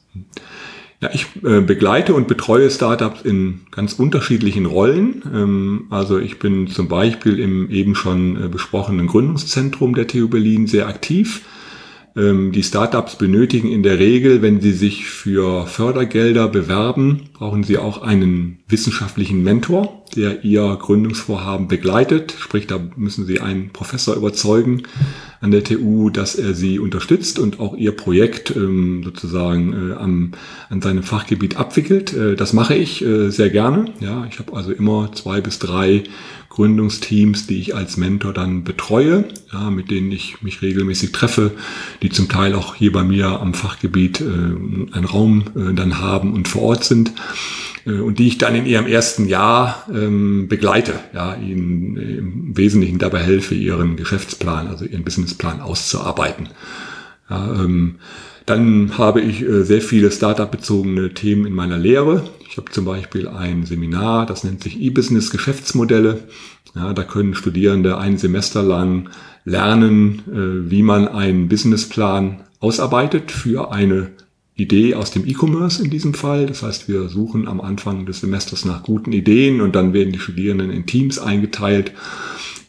Ja, 1.04 1.10
ich 1.12 1.26
äh, 1.44 1.60
begleite 1.60 2.14
und 2.14 2.28
betreue 2.28 2.70
Startups 2.70 3.20
in 3.20 3.60
ganz 3.70 3.92
unterschiedlichen 3.92 4.64
Rollen. 4.64 5.22
Ähm, 5.34 5.84
also 5.90 6.18
ich 6.18 6.38
bin 6.38 6.66
zum 6.66 6.88
Beispiel 6.88 7.40
im 7.40 7.68
eben 7.70 7.94
schon 7.94 8.42
äh, 8.42 8.48
besprochenen 8.48 9.06
Gründungszentrum 9.06 9.94
der 9.94 10.06
TU 10.06 10.28
Berlin 10.28 10.66
sehr 10.66 10.88
aktiv. 10.88 11.42
Ähm, 12.16 12.52
die 12.52 12.62
Startups 12.62 13.16
benötigen 13.16 13.70
in 13.70 13.82
der 13.82 13.98
Regel, 13.98 14.40
wenn 14.40 14.62
sie 14.62 14.72
sich 14.72 15.04
für 15.04 15.66
Fördergelder 15.66 16.48
bewerben, 16.48 17.28
brauchen 17.34 17.64
sie 17.64 17.76
auch 17.76 18.00
einen 18.00 18.60
wissenschaftlichen 18.66 19.42
Mentor, 19.42 20.06
der 20.16 20.42
ihr 20.42 20.74
Gründungsvorhaben 20.80 21.68
begleitet. 21.68 22.34
Sprich, 22.38 22.66
da 22.66 22.80
müssen 22.96 23.26
sie 23.26 23.40
einen 23.40 23.74
Professor 23.74 24.16
überzeugen 24.16 24.84
an 25.40 25.50
der 25.50 25.64
TU, 25.64 26.10
dass 26.10 26.34
er 26.34 26.54
sie 26.54 26.78
unterstützt 26.78 27.38
und 27.38 27.60
auch 27.60 27.76
ihr 27.76 27.92
Projekt 27.92 28.54
ähm, 28.56 29.02
sozusagen 29.04 29.90
äh, 29.90 29.94
am, 29.94 30.32
an 30.70 30.80
seinem 30.80 31.02
Fachgebiet 31.02 31.56
abwickelt. 31.56 32.12
Äh, 32.12 32.36
das 32.36 32.52
mache 32.52 32.74
ich 32.74 33.04
äh, 33.04 33.30
sehr 33.30 33.50
gerne. 33.50 33.86
Ja, 34.00 34.26
ich 34.30 34.38
habe 34.38 34.54
also 34.54 34.72
immer 34.72 35.12
zwei 35.12 35.40
bis 35.40 35.58
drei 35.58 36.04
Gründungsteams, 36.54 37.48
die 37.48 37.58
ich 37.58 37.74
als 37.74 37.96
Mentor 37.96 38.32
dann 38.32 38.62
betreue, 38.62 39.24
ja, 39.52 39.70
mit 39.70 39.90
denen 39.90 40.12
ich 40.12 40.40
mich 40.40 40.62
regelmäßig 40.62 41.10
treffe, 41.10 41.50
die 42.00 42.10
zum 42.10 42.28
Teil 42.28 42.54
auch 42.54 42.76
hier 42.76 42.92
bei 42.92 43.02
mir 43.02 43.40
am 43.40 43.54
Fachgebiet 43.54 44.20
äh, 44.20 44.24
einen 44.24 45.04
Raum 45.04 45.44
äh, 45.56 45.74
dann 45.74 45.98
haben 45.98 46.32
und 46.32 46.46
vor 46.46 46.62
Ort 46.62 46.84
sind 46.84 47.12
äh, 47.86 47.98
und 47.98 48.20
die 48.20 48.28
ich 48.28 48.38
dann 48.38 48.54
in 48.54 48.66
ihrem 48.66 48.86
ersten 48.86 49.26
Jahr 49.26 49.84
ähm, 49.92 50.46
begleite, 50.46 50.94
ja, 51.12 51.34
ihnen 51.34 51.96
im 51.96 52.56
Wesentlichen 52.56 53.00
dabei 53.00 53.20
helfe, 53.20 53.56
ihren 53.56 53.96
Geschäftsplan, 53.96 54.68
also 54.68 54.84
ihren 54.84 55.02
Businessplan 55.02 55.60
auszuarbeiten. 55.60 56.50
Ja, 57.34 57.64
ähm, 57.64 57.96
dann 58.46 58.96
habe 58.98 59.20
ich 59.20 59.42
äh, 59.42 59.64
sehr 59.64 59.80
viele 59.80 60.10
Startup-bezogene 60.10 61.14
Themen 61.14 61.46
in 61.46 61.52
meiner 61.52 61.78
Lehre. 61.78 62.28
Ich 62.48 62.56
habe 62.56 62.70
zum 62.70 62.84
Beispiel 62.84 63.26
ein 63.26 63.66
Seminar, 63.66 64.26
das 64.26 64.44
nennt 64.44 64.62
sich 64.62 64.80
E-Business 64.80 65.30
Geschäftsmodelle. 65.30 66.24
Ja, 66.74 66.92
da 66.92 67.02
können 67.02 67.34
Studierende 67.34 67.98
ein 67.98 68.18
Semester 68.18 68.62
lang 68.62 69.08
lernen, 69.44 70.22
äh, 70.28 70.70
wie 70.70 70.82
man 70.82 71.08
einen 71.08 71.48
Businessplan 71.48 72.44
ausarbeitet 72.60 73.32
für 73.32 73.72
eine 73.72 74.10
Idee 74.54 74.94
aus 74.94 75.10
dem 75.10 75.26
E-Commerce 75.26 75.82
in 75.82 75.90
diesem 75.90 76.14
Fall. 76.14 76.46
Das 76.46 76.62
heißt, 76.62 76.88
wir 76.88 77.08
suchen 77.08 77.48
am 77.48 77.60
Anfang 77.60 78.06
des 78.06 78.20
Semesters 78.20 78.64
nach 78.64 78.84
guten 78.84 79.12
Ideen 79.12 79.60
und 79.60 79.74
dann 79.74 79.92
werden 79.92 80.12
die 80.12 80.20
Studierenden 80.20 80.70
in 80.70 80.86
Teams 80.86 81.18
eingeteilt 81.18 81.92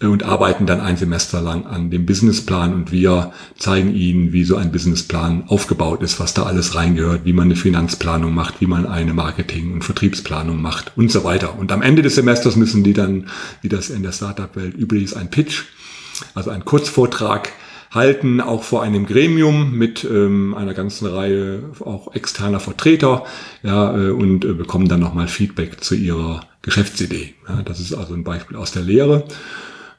und 0.01 0.23
arbeiten 0.23 0.65
dann 0.65 0.81
ein 0.81 0.97
Semester 0.97 1.41
lang 1.41 1.65
an 1.65 1.89
dem 1.89 2.05
Businessplan 2.05 2.73
und 2.73 2.91
wir 2.91 3.31
zeigen 3.57 3.93
ihnen, 3.93 4.33
wie 4.33 4.43
so 4.43 4.57
ein 4.57 4.71
Businessplan 4.71 5.45
aufgebaut 5.47 6.01
ist, 6.03 6.19
was 6.19 6.33
da 6.33 6.43
alles 6.43 6.75
reingehört, 6.75 7.25
wie 7.25 7.33
man 7.33 7.45
eine 7.45 7.55
Finanzplanung 7.55 8.33
macht, 8.33 8.61
wie 8.61 8.67
man 8.67 8.85
eine 8.85 9.13
Marketing- 9.13 9.73
und 9.73 9.83
Vertriebsplanung 9.83 10.61
macht 10.61 10.91
und 10.95 11.11
so 11.11 11.23
weiter. 11.23 11.57
Und 11.57 11.71
am 11.71 11.81
Ende 11.81 12.01
des 12.01 12.15
Semesters 12.15 12.55
müssen 12.55 12.83
die 12.83 12.93
dann, 12.93 13.27
wie 13.61 13.69
das 13.69 13.89
in 13.89 14.03
der 14.03 14.11
Startup-Welt 14.11 14.75
üblich 14.77 15.03
ist, 15.03 15.13
ein 15.13 15.29
Pitch, 15.29 15.63
also 16.33 16.49
ein 16.49 16.65
Kurzvortrag 16.65 17.51
halten, 17.91 18.41
auch 18.41 18.63
vor 18.63 18.83
einem 18.83 19.05
Gremium 19.05 19.71
mit 19.71 20.03
ähm, 20.03 20.53
einer 20.53 20.73
ganzen 20.73 21.07
Reihe 21.07 21.71
auch 21.79 22.13
externer 22.13 22.59
Vertreter 22.59 23.23
ja, 23.63 23.97
äh, 23.97 24.09
und 24.09 24.43
äh, 24.43 24.53
bekommen 24.53 24.89
dann 24.89 24.99
nochmal 24.99 25.29
Feedback 25.29 25.81
zu 25.83 25.95
ihrer 25.95 26.41
Geschäftsidee. 26.61 27.35
Ja, 27.47 27.61
das 27.61 27.79
ist 27.79 27.93
also 27.93 28.13
ein 28.13 28.23
Beispiel 28.25 28.57
aus 28.57 28.71
der 28.71 28.83
Lehre. 28.83 29.25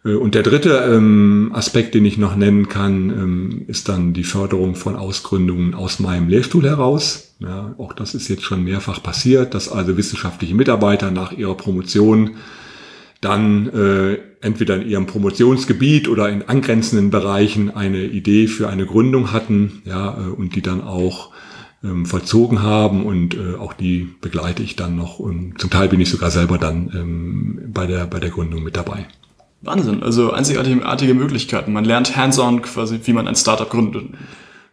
Äh, 0.07 0.15
und 0.15 0.35
der 0.35 0.43
dritte 0.43 0.89
ähm, 0.91 1.51
Aspekt, 1.53 1.95
den 1.95 2.05
ich 2.05 2.19
noch 2.19 2.37
nennen 2.37 2.69
kann, 2.69 3.11
ähm, 3.11 3.65
ist 3.67 3.89
dann 3.89 4.13
die 4.13 4.25
Förderung 4.25 4.75
von 4.75 4.97
Ausgründungen 4.97 5.75
aus 5.75 5.99
meinem 5.99 6.29
Lehrstuhl 6.29 6.65
heraus. 6.65 7.35
Ja, 7.41 7.75
auch 7.77 7.93
das 7.93 8.15
ist 8.15 8.29
jetzt 8.29 8.45
schon 8.45 8.65
mehrfach 8.65 9.03
passiert, 9.03 9.53
dass 9.53 9.69
also 9.69 9.97
wissenschaftliche 9.97 10.55
Mitarbeiter 10.55 11.11
nach 11.11 11.33
ihrer 11.33 11.55
Promotion 11.55 12.37
dann 13.21 13.69
äh, 13.69 14.19
entweder 14.41 14.77
in 14.77 14.89
ihrem 14.89 15.07
Promotionsgebiet 15.07 16.09
oder 16.09 16.29
in 16.29 16.43
angrenzenden 16.43 17.11
Bereichen 17.11 17.75
eine 17.75 18.05
Idee 18.05 18.47
für 18.47 18.69
eine 18.69 18.87
Gründung 18.87 19.33
hatten, 19.33 19.83
ja, 19.85 20.17
äh, 20.17 20.31
und 20.31 20.55
die 20.55 20.63
dann 20.63 20.83
auch 20.83 21.31
ähm, 21.83 22.07
vollzogen 22.07 22.63
haben 22.63 23.05
und 23.05 23.35
äh, 23.35 23.57
auch 23.59 23.75
die 23.75 24.09
begleite 24.21 24.63
ich 24.63 24.77
dann 24.77 24.97
noch 24.97 25.19
und 25.19 25.59
zum 25.59 25.71
Teil 25.71 25.89
bin 25.89 26.01
ich 26.01 26.09
sogar 26.09 26.31
selber 26.31 26.59
dann 26.59 26.91
ähm, 26.95 27.59
bei 27.73 27.87
der 27.87 28.07
bei 28.07 28.19
der 28.19 28.31
Gründung 28.31 28.63
mit 28.63 28.77
dabei. 28.77 29.07
Wahnsinn, 29.63 30.03
also 30.03 30.33
einzigartige 30.33 31.15
Möglichkeiten. 31.15 31.73
Man 31.73 31.85
lernt 31.85 32.17
hands-on 32.17 32.63
quasi, 32.63 33.01
wie 33.03 33.13
man 33.13 33.27
ein 33.27 33.37
Startup 33.37 33.69
gründet. 33.69 34.07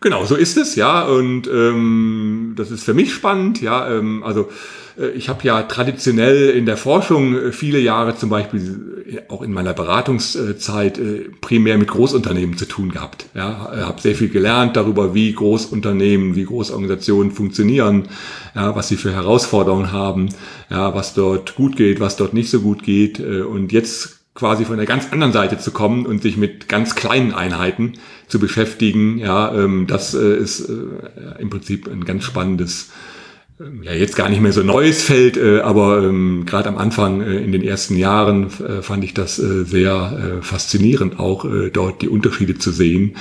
Genau, 0.01 0.25
so 0.25 0.35
ist 0.35 0.57
es, 0.57 0.75
ja. 0.75 1.03
Und 1.03 1.47
ähm, 1.47 2.53
das 2.57 2.71
ist 2.71 2.83
für 2.83 2.93
mich 2.93 3.13
spannend, 3.13 3.61
ja. 3.61 3.89
Ähm, 3.89 4.21
also 4.23 4.49
äh, 4.99 5.09
ich 5.11 5.29
habe 5.29 5.43
ja 5.43 5.63
traditionell 5.63 6.49
in 6.49 6.65
der 6.65 6.77
Forschung 6.77 7.35
äh, 7.35 7.51
viele 7.51 7.79
Jahre 7.79 8.15
zum 8.15 8.29
Beispiel 8.29 9.05
äh, 9.07 9.31
auch 9.31 9.41
in 9.41 9.53
meiner 9.53 9.73
Beratungszeit 9.73 10.99
primär 11.41 11.77
mit 11.77 11.87
Großunternehmen 11.87 12.57
zu 12.57 12.65
tun 12.65 12.91
gehabt. 12.91 13.27
Ja, 13.33 13.71
habe 13.85 14.01
sehr 14.01 14.15
viel 14.15 14.29
gelernt 14.29 14.75
darüber, 14.75 15.13
wie 15.13 15.33
Großunternehmen, 15.33 16.35
wie 16.35 16.45
Großorganisationen 16.45 17.31
funktionieren, 17.31 18.07
ja, 18.55 18.75
was 18.75 18.87
sie 18.87 18.97
für 18.97 19.13
Herausforderungen 19.13 19.91
haben, 19.91 20.29
ja, 20.69 20.93
was 20.93 21.13
dort 21.13 21.55
gut 21.55 21.75
geht, 21.75 21.99
was 21.99 22.15
dort 22.15 22.33
nicht 22.33 22.49
so 22.49 22.61
gut 22.61 22.83
geht. 22.83 23.19
Und 23.19 23.71
jetzt 23.71 24.12
quasi 24.35 24.65
von 24.65 24.77
der 24.77 24.85
ganz 24.85 25.11
anderen 25.11 25.33
Seite 25.33 25.59
zu 25.59 25.71
kommen 25.71 26.05
und 26.05 26.21
sich 26.21 26.37
mit 26.37 26.67
ganz 26.67 26.95
kleinen 26.95 27.33
Einheiten 27.33 27.93
zu 28.27 28.39
beschäftigen, 28.39 29.19
ja, 29.19 29.53
ähm, 29.53 29.85
das 29.87 30.15
äh, 30.15 30.37
ist 30.37 30.69
äh, 30.69 31.39
im 31.39 31.49
Prinzip 31.49 31.87
ein 31.87 32.03
ganz 32.03 32.23
spannendes, 32.23 32.91
äh, 33.59 33.85
ja 33.85 33.93
jetzt 33.93 34.15
gar 34.15 34.29
nicht 34.29 34.41
mehr 34.41 34.53
so 34.53 34.63
neues 34.63 35.03
Feld, 35.03 35.37
äh, 35.37 35.59
aber 35.59 36.03
ähm, 36.03 36.45
gerade 36.47 36.69
am 36.69 36.77
Anfang 36.77 37.21
äh, 37.21 37.37
in 37.37 37.51
den 37.51 37.63
ersten 37.63 37.95
Jahren 37.95 38.47
äh, 38.59 38.81
fand 38.81 39.03
ich 39.03 39.13
das 39.13 39.37
äh, 39.37 39.65
sehr 39.65 40.39
äh, 40.39 40.41
faszinierend, 40.41 41.19
auch 41.19 41.45
äh, 41.45 41.69
dort 41.69 42.01
die 42.01 42.09
Unterschiede 42.09 42.57
zu 42.57 42.71
sehen, 42.71 43.17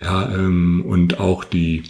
ja, 0.00 0.32
ähm, 0.32 0.84
und 0.86 1.18
auch 1.18 1.42
die 1.42 1.82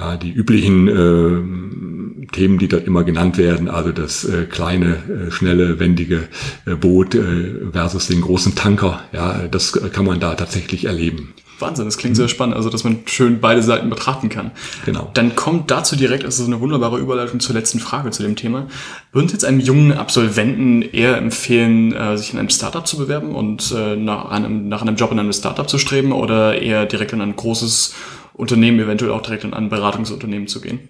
ja, 0.00 0.16
die 0.16 0.32
üblichen 0.32 0.88
äh, 0.88 2.32
Themen, 2.32 2.58
die 2.58 2.68
dort 2.68 2.86
immer 2.86 3.04
genannt 3.04 3.36
werden, 3.38 3.68
also 3.68 3.92
das 3.92 4.24
äh, 4.24 4.46
kleine, 4.46 4.96
äh, 5.28 5.30
schnelle, 5.30 5.78
wendige 5.78 6.28
äh, 6.64 6.74
Boot 6.74 7.14
äh, 7.14 7.70
versus 7.72 8.06
den 8.06 8.22
großen 8.22 8.54
Tanker, 8.54 9.02
ja, 9.12 9.46
das 9.50 9.72
kann 9.92 10.06
man 10.06 10.20
da 10.20 10.34
tatsächlich 10.34 10.86
erleben. 10.86 11.34
Wahnsinn, 11.58 11.84
das 11.84 11.98
klingt 11.98 12.16
sehr 12.16 12.28
spannend, 12.28 12.56
also 12.56 12.70
dass 12.70 12.84
man 12.84 13.00
schön 13.04 13.38
beide 13.38 13.62
Seiten 13.62 13.90
betrachten 13.90 14.30
kann. 14.30 14.50
Genau. 14.86 15.10
Dann 15.12 15.36
kommt 15.36 15.70
dazu 15.70 15.94
direkt, 15.94 16.24
das 16.24 16.38
ist 16.38 16.46
eine 16.46 16.60
wunderbare 16.60 16.98
Überleitung 16.98 17.38
zur 17.38 17.54
letzten 17.54 17.80
Frage 17.80 18.10
zu 18.12 18.22
dem 18.22 18.34
Thema. 18.34 18.68
Würden 19.12 19.28
Sie 19.28 19.34
jetzt 19.34 19.44
einem 19.44 19.60
jungen 19.60 19.92
Absolventen 19.92 20.80
eher 20.80 21.18
empfehlen, 21.18 21.92
äh, 21.92 22.16
sich 22.16 22.32
in 22.32 22.38
einem 22.38 22.48
Startup 22.48 22.86
zu 22.86 22.96
bewerben 22.96 23.34
und 23.34 23.74
nach, 23.98 24.30
einem, 24.30 24.68
nach 24.68 24.80
einem 24.80 24.96
Job 24.96 25.12
in 25.12 25.18
einem 25.18 25.34
Startup 25.34 25.68
zu 25.68 25.76
streben 25.76 26.12
oder 26.12 26.62
eher 26.62 26.86
direkt 26.86 27.12
in 27.12 27.20
ein 27.20 27.36
großes 27.36 27.94
Unternehmen 28.40 28.80
eventuell 28.80 29.12
auch 29.12 29.22
direkt 29.22 29.44
in 29.44 29.54
ein 29.54 29.68
Beratungsunternehmen 29.68 30.48
zu 30.48 30.60
gehen? 30.60 30.88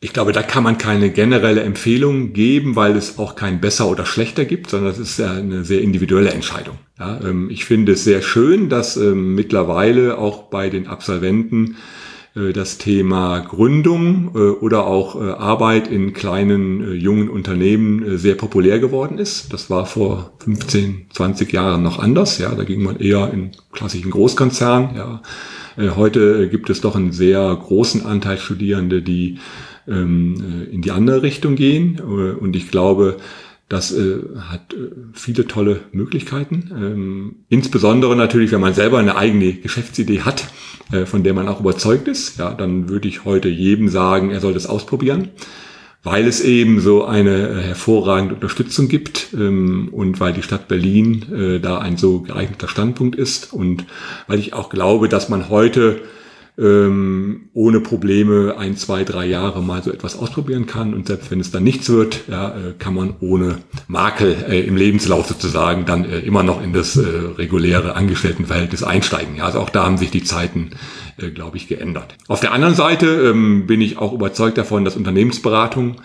Ich 0.00 0.12
glaube, 0.12 0.32
da 0.32 0.42
kann 0.42 0.62
man 0.62 0.76
keine 0.76 1.10
generelle 1.10 1.62
Empfehlung 1.62 2.32
geben, 2.32 2.76
weil 2.76 2.96
es 2.96 3.18
auch 3.18 3.36
kein 3.36 3.60
besser 3.60 3.88
oder 3.88 4.04
schlechter 4.04 4.44
gibt, 4.44 4.68
sondern 4.68 4.92
es 4.92 4.98
ist 4.98 5.18
ja 5.18 5.32
eine 5.32 5.64
sehr 5.64 5.80
individuelle 5.80 6.30
Entscheidung. 6.30 6.78
Ja, 6.98 7.20
ähm, 7.22 7.48
ich 7.50 7.64
finde 7.64 7.92
es 7.92 8.04
sehr 8.04 8.20
schön, 8.20 8.68
dass 8.68 8.96
ähm, 8.96 9.34
mittlerweile 9.34 10.18
auch 10.18 10.44
bei 10.50 10.68
den 10.68 10.88
Absolventen 10.88 11.76
äh, 12.34 12.52
das 12.52 12.78
Thema 12.78 13.40
Gründung 13.40 14.32
äh, 14.34 14.38
oder 14.38 14.86
auch 14.86 15.20
äh, 15.20 15.30
Arbeit 15.30 15.88
in 15.88 16.12
kleinen, 16.12 16.94
jungen 16.98 17.28
Unternehmen 17.28 18.18
sehr 18.18 18.34
populär 18.34 18.78
geworden 18.78 19.18
ist. 19.18 19.52
Das 19.52 19.70
war 19.70 19.86
vor 19.86 20.32
15, 20.40 21.06
20 21.12 21.52
Jahren 21.52 21.82
noch 21.82 21.98
anders. 21.98 22.38
Ja, 22.38 22.54
da 22.54 22.64
ging 22.64 22.82
man 22.82 22.96
eher 22.96 23.32
in 23.32 23.52
klassischen 23.72 24.10
Großkonzernen. 24.10 24.96
Ja, 24.96 25.22
heute 25.76 26.48
gibt 26.48 26.70
es 26.70 26.80
doch 26.80 26.96
einen 26.96 27.12
sehr 27.12 27.54
großen 27.54 28.06
Anteil 28.06 28.38
Studierende, 28.38 29.02
die 29.02 29.38
ähm, 29.88 30.66
in 30.70 30.82
die 30.82 30.90
andere 30.90 31.22
Richtung 31.22 31.56
gehen. 31.56 32.00
Und 32.00 32.56
ich 32.56 32.70
glaube, 32.70 33.16
das 33.68 33.92
äh, 33.92 34.18
hat 34.50 34.74
äh, 34.74 34.90
viele 35.14 35.46
tolle 35.46 35.80
Möglichkeiten. 35.92 36.70
Ähm, 36.76 37.36
insbesondere 37.48 38.14
natürlich, 38.14 38.52
wenn 38.52 38.60
man 38.60 38.74
selber 38.74 38.98
eine 38.98 39.16
eigene 39.16 39.54
Geschäftsidee 39.54 40.20
hat, 40.20 40.48
äh, 40.92 41.06
von 41.06 41.24
der 41.24 41.32
man 41.32 41.48
auch 41.48 41.60
überzeugt 41.60 42.06
ist. 42.06 42.38
Ja, 42.38 42.52
dann 42.52 42.88
würde 42.88 43.08
ich 43.08 43.24
heute 43.24 43.48
jedem 43.48 43.88
sagen, 43.88 44.30
er 44.30 44.40
soll 44.40 44.52
das 44.52 44.66
ausprobieren, 44.66 45.30
weil 46.04 46.26
es 46.28 46.42
eben 46.42 46.80
so 46.80 47.04
eine 47.04 47.48
äh, 47.48 47.62
hervorragende 47.62 48.34
Unterstützung 48.34 48.88
gibt 48.88 49.28
ähm, 49.32 49.88
und 49.90 50.20
weil 50.20 50.34
die 50.34 50.42
Stadt 50.42 50.68
Berlin 50.68 51.24
äh, 51.32 51.60
da 51.60 51.78
ein 51.78 51.96
so 51.96 52.20
geeigneter 52.20 52.68
Standpunkt 52.68 53.16
ist 53.16 53.52
und 53.52 53.86
weil 54.28 54.38
ich 54.38 54.52
auch 54.52 54.68
glaube, 54.68 55.08
dass 55.08 55.28
man 55.28 55.48
heute 55.48 56.02
ähm, 56.56 57.48
ohne 57.52 57.80
Probleme 57.80 58.54
ein, 58.56 58.76
zwei, 58.76 59.02
drei 59.02 59.26
Jahre 59.26 59.60
mal 59.60 59.82
so 59.82 59.90
etwas 59.90 60.16
ausprobieren 60.16 60.66
kann. 60.66 60.94
Und 60.94 61.08
selbst 61.08 61.30
wenn 61.30 61.40
es 61.40 61.50
dann 61.50 61.64
nichts 61.64 61.90
wird, 61.90 62.28
ja, 62.28 62.50
äh, 62.50 62.74
kann 62.78 62.94
man 62.94 63.14
ohne 63.20 63.58
Makel 63.88 64.36
äh, 64.48 64.60
im 64.60 64.76
Lebenslauf 64.76 65.26
sozusagen 65.26 65.84
dann 65.84 66.04
äh, 66.04 66.20
immer 66.20 66.44
noch 66.44 66.62
in 66.62 66.72
das 66.72 66.96
äh, 66.96 67.00
reguläre 67.02 67.96
Angestelltenverhältnis 67.96 68.84
einsteigen. 68.84 69.36
Ja, 69.36 69.46
also 69.46 69.58
auch 69.58 69.70
da 69.70 69.84
haben 69.84 69.98
sich 69.98 70.12
die 70.12 70.22
Zeiten, 70.22 70.70
äh, 71.18 71.30
glaube 71.30 71.56
ich, 71.56 71.68
geändert. 71.68 72.16
Auf 72.28 72.40
der 72.40 72.52
anderen 72.52 72.74
Seite 72.74 73.06
ähm, 73.06 73.66
bin 73.66 73.80
ich 73.80 73.98
auch 73.98 74.12
überzeugt 74.12 74.58
davon, 74.58 74.84
dass 74.84 74.96
Unternehmensberatung 74.96 75.96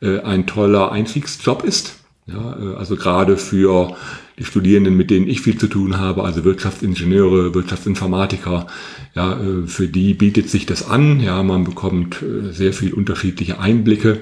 äh, 0.00 0.20
ein 0.20 0.46
toller 0.46 0.92
Einstiegsjob 0.92 1.64
ist. 1.64 1.96
Ja, 2.26 2.58
äh, 2.58 2.76
also 2.76 2.96
gerade 2.96 3.36
für 3.36 3.96
die 4.38 4.44
Studierenden, 4.44 4.96
mit 4.96 5.10
denen 5.10 5.28
ich 5.28 5.40
viel 5.40 5.58
zu 5.58 5.66
tun 5.66 5.98
habe, 5.98 6.22
also 6.24 6.44
Wirtschaftsingenieure, 6.44 7.54
Wirtschaftsinformatiker, 7.54 8.66
ja, 9.14 9.32
äh, 9.32 9.66
für 9.66 9.88
die 9.88 10.14
bietet 10.14 10.48
sich 10.48 10.66
das 10.66 10.88
an. 10.88 11.20
Ja, 11.20 11.42
man 11.42 11.64
bekommt 11.64 12.22
äh, 12.22 12.52
sehr 12.52 12.72
viel 12.72 12.92
unterschiedliche 12.92 13.58
Einblicke 13.58 14.20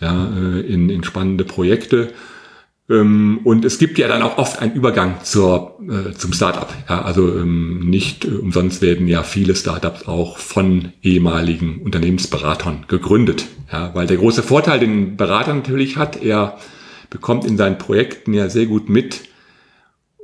ja, 0.00 0.26
in, 0.60 0.90
in 0.90 1.02
spannende 1.02 1.44
Projekte. 1.44 2.12
Ähm, 2.90 3.40
und 3.44 3.64
es 3.64 3.78
gibt 3.78 3.98
ja 3.98 4.08
dann 4.08 4.22
auch 4.22 4.38
oft 4.38 4.60
einen 4.60 4.74
Übergang 4.74 5.16
zur, 5.22 5.78
zum 6.16 6.32
Startup. 6.32 6.68
Ja, 6.88 7.02
also 7.02 7.28
ähm, 7.36 7.88
nicht 7.88 8.24
umsonst 8.24 8.82
werden 8.82 9.08
ja 9.08 9.22
viele 9.22 9.54
Startups 9.54 10.06
auch 10.06 10.38
von 10.38 10.92
ehemaligen 11.02 11.82
Unternehmensberatern 11.82 12.84
gegründet. 12.88 13.46
Ja, 13.72 13.94
weil 13.94 14.06
der 14.06 14.16
große 14.16 14.42
Vorteil, 14.42 14.80
den 14.80 15.16
Berater 15.16 15.54
natürlich 15.54 15.96
hat, 15.96 16.22
er 16.22 16.58
bekommt 17.10 17.44
in 17.44 17.56
seinen 17.56 17.78
Projekten 17.78 18.34
ja 18.34 18.48
sehr 18.48 18.66
gut 18.66 18.88
mit, 18.88 19.28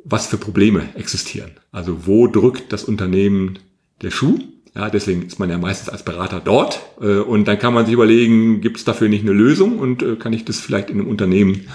was 0.04 0.26
für 0.26 0.36
Probleme 0.36 0.82
existieren. 0.94 1.52
Also 1.72 2.06
wo 2.06 2.26
drückt 2.26 2.72
das 2.72 2.84
Unternehmen 2.84 3.58
der 4.02 4.10
Schuh? 4.10 4.38
Ja, 4.74 4.90
deswegen 4.90 5.22
ist 5.22 5.38
man 5.38 5.48
ja 5.48 5.56
meistens 5.56 5.88
als 5.88 6.02
Berater 6.02 6.40
dort 6.44 6.80
äh, 7.00 7.18
und 7.18 7.46
dann 7.46 7.58
kann 7.58 7.72
man 7.74 7.86
sich 7.86 7.94
überlegen, 7.94 8.60
gibt 8.60 8.78
es 8.78 8.84
dafür 8.84 9.08
nicht 9.08 9.22
eine 9.22 9.32
Lösung 9.32 9.78
und 9.78 10.02
äh, 10.02 10.16
kann 10.16 10.32
ich 10.32 10.44
das 10.44 10.60
vielleicht 10.60 10.90
in 10.90 10.98
einem 10.98 11.08
Unternehmen 11.08 11.68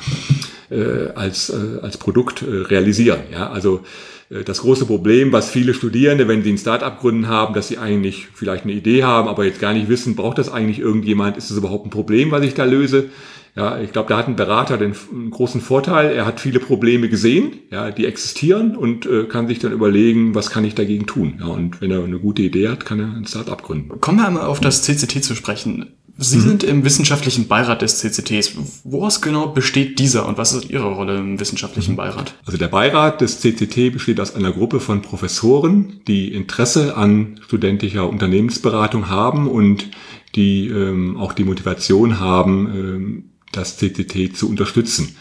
äh, 0.70 1.10
als, 1.16 1.50
äh, 1.50 1.80
als 1.82 1.98
Produkt 1.98 2.42
äh, 2.42 2.46
realisieren. 2.46 3.20
Ja, 3.32 3.50
also 3.50 3.82
äh, 4.30 4.44
das 4.44 4.62
große 4.62 4.86
Problem, 4.86 5.32
was 5.32 5.50
viele 5.50 5.74
Studierende, 5.74 6.28
wenn 6.28 6.44
sie 6.44 6.52
ein 6.52 6.58
Start-up 6.58 7.00
gründen 7.00 7.28
haben, 7.28 7.54
dass 7.54 7.68
sie 7.68 7.78
eigentlich 7.78 8.28
vielleicht 8.34 8.64
eine 8.64 8.74
Idee 8.74 9.04
haben, 9.04 9.28
aber 9.28 9.46
jetzt 9.46 9.60
gar 9.60 9.74
nicht 9.74 9.90
wissen, 9.90 10.16
braucht 10.16 10.38
das 10.38 10.52
eigentlich 10.52 10.80
irgendjemand? 10.80 11.38
Ist 11.38 11.50
das 11.50 11.58
überhaupt 11.58 11.86
ein 11.86 11.92
Problem, 11.92 12.32
was 12.32 12.44
ich 12.44 12.54
da 12.54 12.66
löse? 12.66 13.10
Ja, 13.56 13.80
ich 13.82 13.92
glaube, 13.92 14.08
da 14.10 14.18
hat 14.18 14.28
ein 14.28 14.36
Berater 14.36 14.78
den 14.78 14.94
großen 15.32 15.60
Vorteil, 15.60 16.12
er 16.12 16.26
hat 16.26 16.40
viele 16.40 16.60
Probleme 16.60 17.10
gesehen, 17.10 17.54
ja, 17.72 17.92
die 17.92 18.06
existieren 18.06 18.78
und 18.78 19.06
äh, 19.06 19.26
kann 19.26 19.48
sich 19.48 19.60
dann 19.60 19.74
überlegen, 19.74 20.36
was 20.36 20.52
kann 20.52 20.64
ich 20.64 20.76
dagegen 20.76 21.08
tun. 21.08 21.40
Ja, 21.40 21.48
und 21.48 21.82
wenn 21.82 21.92
er 21.92 22.04
eine 22.04 22.20
gute 22.20 22.44
Idee 22.44 22.70
hat, 22.70 22.86
kann 22.86 23.00
er 23.00 23.08
ein 23.08 23.26
Start-up 23.26 23.64
gründen. 23.64 24.00
Kommen 24.00 24.20
wir 24.20 24.28
einmal 24.28 24.46
auf 24.46 24.60
das 24.60 24.84
CCT 24.84 25.24
zu 25.24 25.36
sprechen. 25.36 25.88
Sie 26.22 26.38
mhm. 26.38 26.42
sind 26.42 26.64
im 26.64 26.84
wissenschaftlichen 26.84 27.48
Beirat 27.48 27.82
des 27.82 28.00
CCTs. 28.00 28.52
Woraus 28.84 29.22
genau 29.22 29.48
besteht 29.48 30.00
dieser 30.00 30.28
und 30.28 30.38
was 30.38 30.52
ist 30.52 30.70
Ihre 30.70 30.94
Rolle 30.94 31.18
im 31.18 31.40
wissenschaftlichen 31.40 31.94
mhm. 31.94 31.98
Beirat? 31.98 32.36
Also 32.46 32.58
der 32.58 32.68
Beirat 32.68 33.22
des 33.22 33.40
CCT 33.40 33.94
besteht 33.94 34.20
aus 34.20 34.36
einer 34.36 34.52
Gruppe 34.52 34.82
von 34.82 35.02
Professoren, 35.02 36.02
die 36.08 36.34
Interesse 36.34 36.98
an 36.98 37.40
studentischer 37.46 38.10
Unternehmensberatung 38.10 39.08
haben 39.08 39.48
und 39.48 39.88
die 40.36 40.68
ähm, 40.68 41.16
auch 41.16 41.32
die 41.32 41.46
Motivation 41.46 42.20
haben, 42.20 42.68
ähm, 42.68 43.24
das 43.54 43.78
CCT 43.78 44.36
zu 44.36 44.50
unterstützen. 44.50 45.16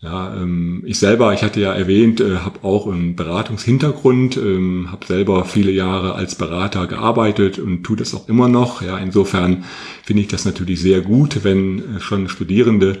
Ja, 0.00 0.32
ähm, 0.36 0.84
ich 0.86 1.00
selber, 1.00 1.34
ich 1.34 1.42
hatte 1.42 1.60
ja 1.60 1.72
erwähnt, 1.72 2.20
äh, 2.20 2.36
habe 2.36 2.62
auch 2.62 2.86
einen 2.86 3.16
Beratungshintergrund, 3.16 4.36
ähm, 4.36 4.92
habe 4.92 5.04
selber 5.04 5.44
viele 5.44 5.72
Jahre 5.72 6.14
als 6.14 6.36
Berater 6.36 6.86
gearbeitet 6.86 7.58
und 7.58 7.82
tue 7.82 7.96
das 7.96 8.14
auch 8.14 8.28
immer 8.28 8.48
noch. 8.48 8.80
Ja, 8.80 8.96
insofern 8.98 9.64
finde 10.04 10.22
ich 10.22 10.28
das 10.28 10.44
natürlich 10.44 10.80
sehr 10.80 11.00
gut, 11.00 11.42
wenn 11.42 11.96
äh, 11.96 12.00
schon 12.00 12.28
Studierende 12.28 13.00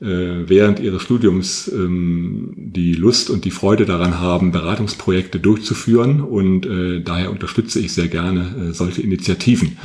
äh, 0.00 0.48
während 0.48 0.78
ihres 0.78 1.02
Studiums 1.02 1.66
ähm, 1.74 2.52
die 2.56 2.94
Lust 2.94 3.30
und 3.30 3.44
die 3.44 3.50
Freude 3.50 3.84
daran 3.84 4.20
haben, 4.20 4.52
Beratungsprojekte 4.52 5.40
durchzuführen. 5.40 6.20
Und 6.20 6.66
äh, 6.66 7.00
daher 7.00 7.32
unterstütze 7.32 7.80
ich 7.80 7.92
sehr 7.92 8.06
gerne 8.06 8.70
äh, 8.70 8.72
solche 8.72 9.02
Initiativen. 9.02 9.76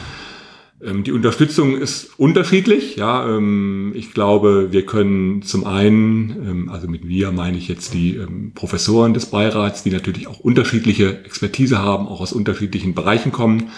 Ähm, 0.84 1.04
die 1.04 1.12
Unterstützung 1.12 1.78
ist 1.78 2.12
unterschiedlich. 2.18 2.96
Ja, 2.96 3.28
ähm, 3.28 3.92
ich 3.96 4.14
glaube, 4.14 4.72
wir 4.72 4.86
können 4.86 5.42
zum 5.42 5.66
einen, 5.66 6.30
ähm, 6.30 6.70
also 6.70 6.88
mit 6.88 7.08
wir 7.08 7.32
meine 7.32 7.58
ich 7.58 7.68
jetzt 7.68 7.94
die 7.94 8.20
Professoren 8.56 9.14
des 9.14 9.28
Beirats, 9.28 9.84
die 9.84 9.92
natürlich 9.92 10.28
auch 10.28 10.40
unterschiedliche 10.40 11.24
Expertise 11.24 11.80
haben, 11.80 12.08
auch 12.08 12.22
aus 12.22 12.34
unterschiedlichen 12.34 12.94
Bereichen 12.94 13.32
kommen. 13.32 13.70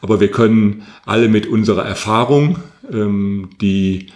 Aber 0.00 0.20
wir 0.20 0.30
können 0.30 0.82
alle 1.06 1.28
mit 1.28 1.46
unserer 1.46 1.84
Erfahrung 1.84 2.58
die 2.90 4.08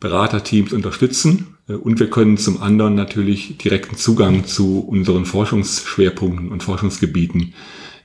Beraterteams 0.00 0.72
unterstützen 0.72 1.56
äh, 1.68 1.72
und 1.72 1.98
wir 1.98 2.10
können 2.10 2.36
zum 2.36 2.62
anderen 2.62 2.94
natürlich 2.94 3.58
direkten 3.58 3.96
Zugang 3.96 4.46
zu 4.46 4.80
unseren 4.80 5.24
Forschungsschwerpunkten 5.24 6.50
und 6.50 6.62
Forschungsgebieten 6.62 7.54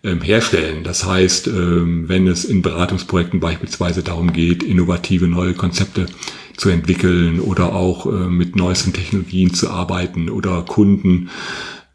ähm, 0.04 0.22
herstellen. 0.22 0.84
Das 0.84 1.06
heißt, 1.06 1.48
ähm, 1.48 2.10
wenn 2.10 2.28
es 2.28 2.44
in 2.44 2.62
Beratungsprojekten 2.62 3.40
beispielsweise 3.40 4.02
darum 4.02 4.34
geht, 4.34 4.64
innovative 4.64 5.28
neue 5.28 5.54
Konzepte 5.54 6.08
zu 6.58 6.70
entwickeln 6.70 7.40
oder 7.40 7.74
auch 7.74 8.06
äh, 8.06 8.28
mit 8.30 8.56
neuesten 8.56 8.94
Technologien 8.94 9.54
zu 9.54 9.70
arbeiten 9.70 10.30
oder 10.30 10.64
Kunden 10.64 11.30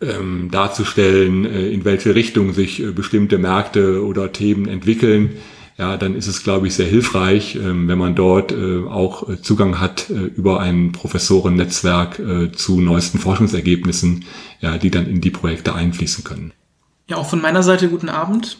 ähm, 0.00 0.50
darzustellen, 0.50 1.44
äh, 1.44 1.68
in 1.68 1.84
welche 1.84 2.14
Richtung 2.14 2.52
sich 2.52 2.82
äh, 2.82 2.92
bestimmte 2.92 3.38
Märkte 3.38 4.04
oder 4.04 4.32
Themen 4.32 4.68
entwickeln, 4.68 5.30
ja, 5.78 5.96
dann 5.96 6.14
ist 6.14 6.26
es, 6.26 6.42
glaube 6.42 6.66
ich, 6.66 6.74
sehr 6.74 6.86
hilfreich, 6.86 7.58
wenn 7.60 7.98
man 7.98 8.14
dort 8.14 8.54
auch 8.54 9.28
Zugang 9.42 9.78
hat 9.78 10.08
über 10.08 10.58
ein 10.58 10.92
Professorennetzwerk 10.92 12.18
zu 12.56 12.80
neuesten 12.80 13.18
Forschungsergebnissen, 13.18 14.24
ja, 14.62 14.78
die 14.78 14.90
dann 14.90 15.06
in 15.06 15.20
die 15.20 15.28
Projekte 15.28 15.74
einfließen 15.74 16.24
können. 16.24 16.54
Ja, 17.08 17.16
auch 17.16 17.28
von 17.28 17.40
meiner 17.40 17.62
Seite 17.62 17.88
guten 17.88 18.08
Abend. 18.08 18.58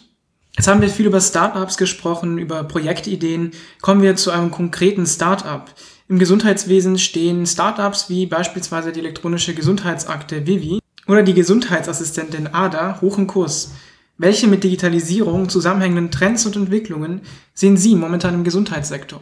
Jetzt 0.55 0.67
haben 0.67 0.81
wir 0.81 0.89
viel 0.89 1.05
über 1.05 1.21
Startups 1.21 1.77
gesprochen, 1.77 2.37
über 2.37 2.63
Projektideen. 2.63 3.51
Kommen 3.81 4.01
wir 4.01 4.15
zu 4.15 4.31
einem 4.31 4.49
konkreten 4.51 5.05
Startup. 5.05 5.65
Im 6.07 6.17
Gesundheitswesen 6.17 6.97
stehen 6.97 7.45
Startups 7.45 8.09
wie 8.09 8.25
beispielsweise 8.25 8.91
die 8.91 9.01
elektronische 9.01 9.53
Gesundheitsakte 9.53 10.47
Vivi 10.47 10.79
oder 11.05 11.21
die 11.21 11.33
Gesundheitsassistentin 11.33 12.47
ADA 12.47 13.01
hoch 13.01 13.17
im 13.17 13.27
Kurs. 13.27 13.73
Welche 14.17 14.47
mit 14.47 14.63
Digitalisierung 14.63 15.49
zusammenhängenden 15.49 16.09
Trends 16.09 16.45
und 16.45 16.55
Entwicklungen 16.55 17.21
sehen 17.53 17.77
Sie 17.77 17.95
momentan 17.95 18.33
im 18.33 18.43
Gesundheitssektor? 18.43 19.21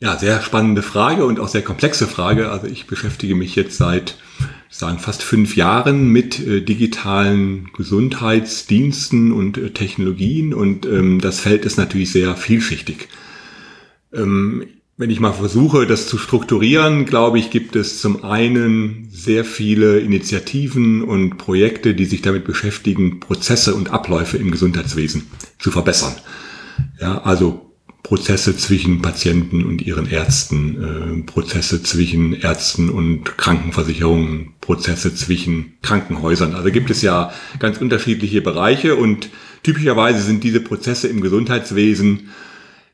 Ja, 0.00 0.16
sehr 0.16 0.40
spannende 0.42 0.82
Frage 0.82 1.24
und 1.24 1.40
auch 1.40 1.48
sehr 1.48 1.62
komplexe 1.62 2.06
Frage. 2.06 2.52
Also 2.52 2.68
ich 2.68 2.86
beschäftige 2.86 3.34
mich 3.34 3.56
jetzt 3.56 3.78
seit 3.78 4.16
sagen 4.70 4.98
fast 4.98 5.22
fünf 5.22 5.56
Jahren 5.56 6.08
mit 6.08 6.38
äh, 6.46 6.60
digitalen 6.60 7.70
Gesundheitsdiensten 7.76 9.32
und 9.32 9.56
äh, 9.56 9.70
Technologien 9.70 10.52
und 10.52 10.86
ähm, 10.86 11.20
das 11.20 11.40
Feld 11.40 11.64
ist 11.64 11.78
natürlich 11.78 12.12
sehr 12.12 12.36
vielschichtig. 12.36 13.08
Ähm, 14.12 14.64
wenn 14.98 15.10
ich 15.10 15.20
mal 15.20 15.32
versuche, 15.32 15.86
das 15.86 16.08
zu 16.08 16.18
strukturieren, 16.18 17.06
glaube 17.06 17.38
ich, 17.38 17.50
gibt 17.50 17.76
es 17.76 18.00
zum 18.00 18.24
einen 18.24 19.08
sehr 19.12 19.44
viele 19.44 20.00
Initiativen 20.00 21.04
und 21.04 21.38
Projekte, 21.38 21.94
die 21.94 22.04
sich 22.04 22.20
damit 22.20 22.44
beschäftigen, 22.44 23.20
Prozesse 23.20 23.76
und 23.76 23.90
Abläufe 23.92 24.38
im 24.38 24.50
Gesundheitswesen 24.50 25.28
zu 25.60 25.70
verbessern. 25.70 26.16
Ja, 27.00 27.22
also 27.22 27.68
Prozesse 28.02 28.56
zwischen 28.56 29.00
Patienten 29.00 29.64
und 29.64 29.82
ihren 29.82 30.10
Ärzten, 30.10 30.82
äh, 30.82 31.22
Prozesse 31.22 31.82
zwischen 31.82 32.32
Ärzten 32.32 32.90
und 32.90 33.38
Krankenversicherungen, 33.38 34.54
Prozesse 34.68 35.14
zwischen 35.14 35.78
Krankenhäusern. 35.80 36.54
Also 36.54 36.70
gibt 36.70 36.90
es 36.90 37.00
ja 37.00 37.32
ganz 37.58 37.80
unterschiedliche 37.80 38.42
Bereiche 38.42 38.96
und 38.96 39.30
typischerweise 39.62 40.20
sind 40.20 40.44
diese 40.44 40.60
Prozesse 40.60 41.08
im 41.08 41.22
Gesundheitswesen 41.22 42.28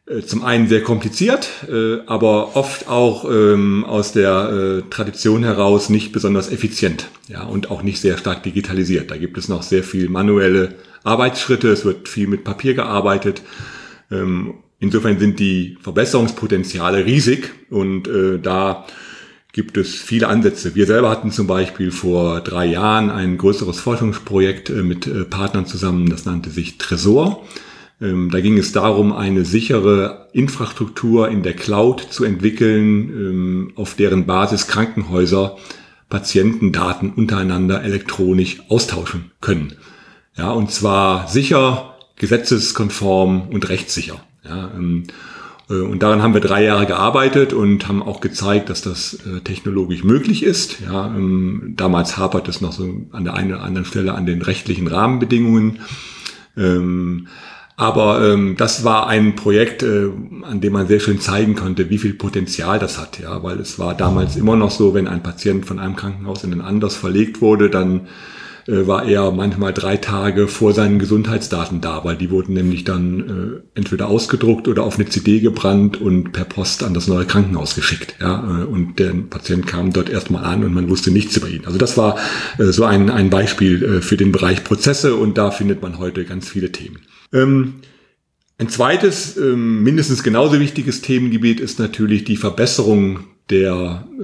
äh, 0.06 0.20
zum 0.20 0.44
einen 0.44 0.68
sehr 0.68 0.84
kompliziert, 0.84 1.48
äh, 1.68 1.96
aber 2.06 2.54
oft 2.54 2.88
auch 2.88 3.28
ähm, 3.28 3.84
aus 3.84 4.12
der 4.12 4.84
äh, 4.86 4.88
Tradition 4.88 5.42
heraus 5.42 5.88
nicht 5.88 6.12
besonders 6.12 6.48
effizient 6.48 7.08
ja, 7.26 7.42
und 7.42 7.72
auch 7.72 7.82
nicht 7.82 8.00
sehr 8.00 8.18
stark 8.18 8.44
digitalisiert. 8.44 9.10
Da 9.10 9.16
gibt 9.16 9.36
es 9.36 9.48
noch 9.48 9.64
sehr 9.64 9.82
viel 9.82 10.08
manuelle 10.08 10.76
Arbeitsschritte, 11.02 11.70
es 11.70 11.84
wird 11.84 12.08
viel 12.08 12.28
mit 12.28 12.44
Papier 12.44 12.74
gearbeitet 12.74 13.42
ähm, 14.12 14.54
Insofern 14.80 15.18
sind 15.18 15.40
die 15.40 15.78
Verbesserungspotenziale 15.80 17.06
riesig 17.06 17.48
und 17.70 18.06
da 18.42 18.84
gibt 19.54 19.76
es 19.76 19.94
viele 19.94 20.26
Ansätze. 20.26 20.74
Wir 20.74 20.84
selber 20.84 21.08
hatten 21.08 21.30
zum 21.30 21.46
Beispiel 21.46 21.92
vor 21.92 22.40
drei 22.40 22.66
Jahren 22.66 23.08
ein 23.08 23.38
größeres 23.38 23.78
Forschungsprojekt 23.78 24.68
äh, 24.68 24.82
mit 24.82 25.06
äh, 25.06 25.24
Partnern 25.24 25.64
zusammen, 25.64 26.10
das 26.10 26.24
nannte 26.24 26.50
sich 26.50 26.76
Tresor. 26.76 27.46
Ähm, 28.00 28.30
da 28.32 28.40
ging 28.40 28.58
es 28.58 28.72
darum, 28.72 29.12
eine 29.12 29.44
sichere 29.44 30.28
Infrastruktur 30.32 31.28
in 31.28 31.44
der 31.44 31.54
Cloud 31.54 32.00
zu 32.10 32.24
entwickeln, 32.24 33.08
ähm, 33.08 33.72
auf 33.76 33.94
deren 33.94 34.26
Basis 34.26 34.66
Krankenhäuser 34.66 35.56
Patientendaten 36.08 37.12
untereinander 37.12 37.84
elektronisch 37.84 38.60
austauschen 38.68 39.30
können. 39.40 39.74
Ja, 40.36 40.50
und 40.50 40.72
zwar 40.72 41.28
sicher, 41.28 41.94
gesetzeskonform 42.16 43.50
und 43.50 43.68
rechtssicher. 43.68 44.20
Ja, 44.44 44.72
ähm, 44.74 45.04
äh, 45.06 45.33
und 45.68 46.02
daran 46.02 46.22
haben 46.22 46.34
wir 46.34 46.42
drei 46.42 46.62
Jahre 46.62 46.84
gearbeitet 46.84 47.52
und 47.54 47.88
haben 47.88 48.02
auch 48.02 48.20
gezeigt, 48.20 48.68
dass 48.68 48.82
das 48.82 49.14
äh, 49.14 49.40
technologisch 49.40 50.04
möglich 50.04 50.42
ist. 50.42 50.80
Ja, 50.80 51.06
ähm, 51.06 51.72
damals 51.76 52.18
hapert 52.18 52.48
es 52.48 52.60
noch 52.60 52.72
so 52.72 52.86
an 53.12 53.24
der 53.24 53.34
einen 53.34 53.52
oder 53.52 53.62
anderen 53.62 53.86
Stelle 53.86 54.14
an 54.14 54.26
den 54.26 54.42
rechtlichen 54.42 54.86
Rahmenbedingungen. 54.86 55.80
Ähm, 56.56 57.28
aber 57.76 58.30
ähm, 58.30 58.56
das 58.56 58.84
war 58.84 59.08
ein 59.08 59.34
Projekt, 59.34 59.82
äh, 59.82 60.10
an 60.42 60.60
dem 60.60 60.74
man 60.74 60.86
sehr 60.86 61.00
schön 61.00 61.18
zeigen 61.18 61.56
konnte, 61.56 61.90
wie 61.90 61.98
viel 61.98 62.14
Potenzial 62.14 62.78
das 62.78 63.00
hat. 63.00 63.18
Ja, 63.18 63.42
weil 63.42 63.58
es 63.58 63.78
war 63.78 63.94
damals 63.94 64.36
immer 64.36 64.56
noch 64.56 64.70
so, 64.70 64.94
wenn 64.94 65.08
ein 65.08 65.22
Patient 65.22 65.66
von 65.66 65.80
einem 65.80 65.96
Krankenhaus 65.96 66.44
in 66.44 66.52
ein 66.52 66.60
anderes 66.60 66.94
verlegt 66.94 67.40
wurde, 67.40 67.70
dann 67.70 68.02
äh, 68.66 68.86
war 68.86 69.06
er 69.06 69.30
manchmal 69.30 69.72
drei 69.72 69.96
Tage 69.96 70.48
vor 70.48 70.72
seinen 70.72 70.98
Gesundheitsdaten 70.98 71.80
da, 71.80 72.04
weil 72.04 72.16
die 72.16 72.30
wurden 72.30 72.54
nämlich 72.54 72.84
dann 72.84 73.62
äh, 73.74 73.78
entweder 73.78 74.08
ausgedruckt 74.08 74.68
oder 74.68 74.84
auf 74.84 74.96
eine 74.96 75.08
CD 75.08 75.40
gebrannt 75.40 76.00
und 76.00 76.32
per 76.32 76.44
Post 76.44 76.82
an 76.82 76.94
das 76.94 77.08
neue 77.08 77.26
Krankenhaus 77.26 77.74
geschickt. 77.74 78.16
Ja, 78.20 78.62
äh, 78.62 78.64
und 78.64 78.98
der 78.98 79.12
Patient 79.28 79.66
kam 79.66 79.92
dort 79.92 80.08
erstmal 80.08 80.44
an 80.44 80.64
und 80.64 80.74
man 80.74 80.88
wusste 80.88 81.10
nichts 81.10 81.36
über 81.36 81.48
ihn. 81.48 81.66
Also 81.66 81.78
das 81.78 81.96
war 81.96 82.18
äh, 82.58 82.64
so 82.64 82.84
ein, 82.84 83.10
ein 83.10 83.30
Beispiel 83.30 83.82
äh, 83.82 84.00
für 84.00 84.16
den 84.16 84.32
Bereich 84.32 84.64
Prozesse 84.64 85.14
und 85.14 85.38
da 85.38 85.50
findet 85.50 85.82
man 85.82 85.98
heute 85.98 86.24
ganz 86.24 86.48
viele 86.48 86.72
Themen. 86.72 87.00
Ähm, 87.32 87.74
ein 88.56 88.68
zweites, 88.68 89.36
ähm, 89.36 89.82
mindestens 89.82 90.22
genauso 90.22 90.60
wichtiges 90.60 91.00
Themengebiet 91.00 91.60
ist 91.60 91.78
natürlich 91.78 92.24
die 92.24 92.36
Verbesserung 92.36 93.24
der 93.50 94.06
äh, 94.18 94.22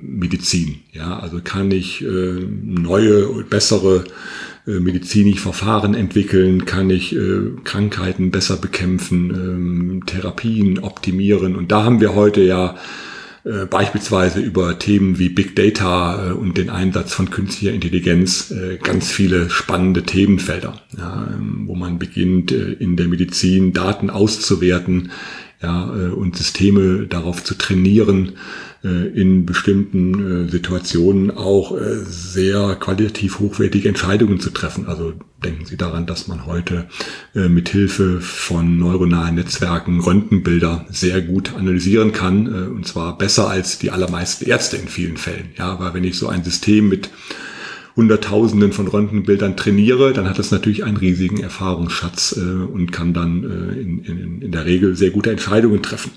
Medizin. 0.00 0.80
Ja, 0.92 1.18
also 1.18 1.40
kann 1.42 1.70
ich 1.70 2.02
äh, 2.02 2.06
neue, 2.06 3.44
bessere 3.44 4.04
äh, 4.66 4.78
medizinische 4.78 5.42
Verfahren 5.42 5.94
entwickeln, 5.94 6.64
kann 6.64 6.88
ich 6.88 7.14
äh, 7.14 7.50
Krankheiten 7.64 8.30
besser 8.30 8.56
bekämpfen, 8.56 9.30
ähm, 9.30 10.06
Therapien 10.06 10.78
optimieren. 10.78 11.56
Und 11.56 11.70
da 11.70 11.84
haben 11.84 12.00
wir 12.00 12.14
heute 12.14 12.42
ja 12.42 12.76
äh, 13.44 13.66
beispielsweise 13.66 14.38
über 14.40 14.78
Themen 14.78 15.18
wie 15.18 15.28
Big 15.28 15.56
Data 15.56 16.30
äh, 16.30 16.32
und 16.32 16.56
den 16.56 16.70
Einsatz 16.70 17.12
von 17.12 17.28
künstlicher 17.28 17.74
Intelligenz 17.74 18.52
äh, 18.52 18.76
ganz 18.76 19.10
viele 19.10 19.50
spannende 19.50 20.04
Themenfelder, 20.04 20.80
ja, 20.96 21.28
ähm, 21.34 21.64
wo 21.66 21.74
man 21.74 21.98
beginnt, 21.98 22.52
äh, 22.52 22.72
in 22.74 22.96
der 22.96 23.08
Medizin 23.08 23.72
Daten 23.72 24.10
auszuwerten, 24.10 25.10
ja, 25.62 25.94
äh, 25.94 26.10
und 26.10 26.36
Systeme 26.36 27.06
darauf 27.06 27.44
zu 27.44 27.54
trainieren, 27.54 28.32
äh, 28.84 28.88
in 28.88 29.46
bestimmten 29.46 30.46
äh, 30.46 30.50
Situationen 30.50 31.30
auch 31.30 31.76
sehr 32.04 32.76
qualitativ 32.76 33.38
hochwertige 33.38 33.88
Entscheidungen 33.88 34.40
zu 34.40 34.50
treffen. 34.50 34.86
Also 34.86 35.14
denken 35.44 35.64
Sie 35.64 35.76
daran, 35.76 36.06
dass 36.06 36.28
man 36.28 36.46
heute 36.46 36.86
mit 37.34 37.68
Hilfe 37.68 38.20
von 38.20 38.78
neuronalen 38.78 39.34
Netzwerken 39.36 40.00
Röntgenbilder 40.00 40.86
sehr 40.90 41.20
gut 41.20 41.54
analysieren 41.54 42.12
kann, 42.12 42.46
und 42.46 42.86
zwar 42.86 43.18
besser 43.18 43.48
als 43.48 43.78
die 43.78 43.90
allermeisten 43.90 44.44
Ärzte 44.44 44.76
in 44.76 44.88
vielen 44.88 45.16
Fällen. 45.16 45.50
Ja, 45.58 45.80
weil 45.80 45.94
wenn 45.94 46.04
ich 46.04 46.16
so 46.16 46.28
ein 46.28 46.44
System 46.44 46.88
mit 46.88 47.10
Hunderttausenden 47.96 48.72
von 48.72 48.88
Röntgenbildern 48.88 49.56
trainiere, 49.56 50.12
dann 50.12 50.28
hat 50.28 50.38
es 50.38 50.50
natürlich 50.50 50.84
einen 50.84 50.96
riesigen 50.96 51.42
Erfahrungsschatz 51.42 52.36
äh, 52.36 52.40
und 52.40 52.92
kann 52.92 53.12
dann 53.12 53.44
äh, 53.44 53.80
in, 53.80 54.04
in, 54.04 54.42
in 54.42 54.52
der 54.52 54.64
Regel 54.64 54.96
sehr 54.96 55.10
gute 55.10 55.30
Entscheidungen 55.30 55.82
treffen. 55.82 56.12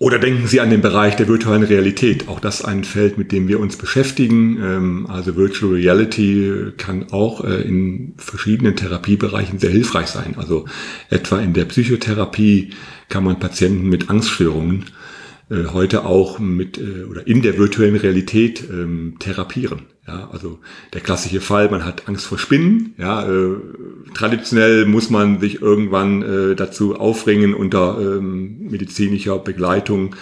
Oder 0.00 0.20
denken 0.20 0.46
Sie 0.46 0.60
an 0.60 0.70
den 0.70 0.80
Bereich 0.80 1.16
der 1.16 1.26
virtuellen 1.26 1.64
Realität. 1.64 2.28
Auch 2.28 2.38
das 2.38 2.64
ein 2.64 2.84
Feld, 2.84 3.18
mit 3.18 3.32
dem 3.32 3.48
wir 3.48 3.58
uns 3.58 3.76
beschäftigen. 3.76 4.56
Ähm, 4.62 5.06
also 5.08 5.34
Virtual 5.36 5.72
Reality 5.72 6.72
kann 6.76 7.06
auch 7.10 7.44
äh, 7.44 7.62
in 7.62 8.14
verschiedenen 8.16 8.76
Therapiebereichen 8.76 9.58
sehr 9.58 9.70
hilfreich 9.70 10.06
sein. 10.06 10.34
Also 10.36 10.66
etwa 11.10 11.40
in 11.40 11.52
der 11.52 11.64
Psychotherapie 11.64 12.70
kann 13.08 13.24
man 13.24 13.40
Patienten 13.40 13.88
mit 13.88 14.08
Angststörungen 14.08 14.84
äh, 15.50 15.66
heute 15.72 16.04
auch 16.04 16.38
mit 16.38 16.78
äh, 16.78 17.04
oder 17.04 17.26
in 17.26 17.42
der 17.42 17.58
virtuellen 17.58 17.96
Realität 17.96 18.62
ähm, 18.70 19.16
therapieren. 19.18 19.86
Ja, 20.06 20.30
also 20.32 20.58
der 20.94 21.02
klassische 21.02 21.40
Fall, 21.40 21.70
man 21.70 21.84
hat 21.84 22.08
Angst 22.08 22.26
vor 22.26 22.38
Spinnen. 22.38 22.94
Ja, 22.96 23.28
äh, 23.28 23.56
traditionell 24.14 24.86
muss 24.86 25.10
man 25.10 25.38
sich 25.38 25.60
irgendwann 25.60 26.22
äh, 26.22 26.54
dazu 26.54 26.96
aufringen, 26.96 27.54
unter 27.54 27.98
ähm, 28.00 28.68
medizinischer 28.70 29.38
Begleitung 29.38 30.14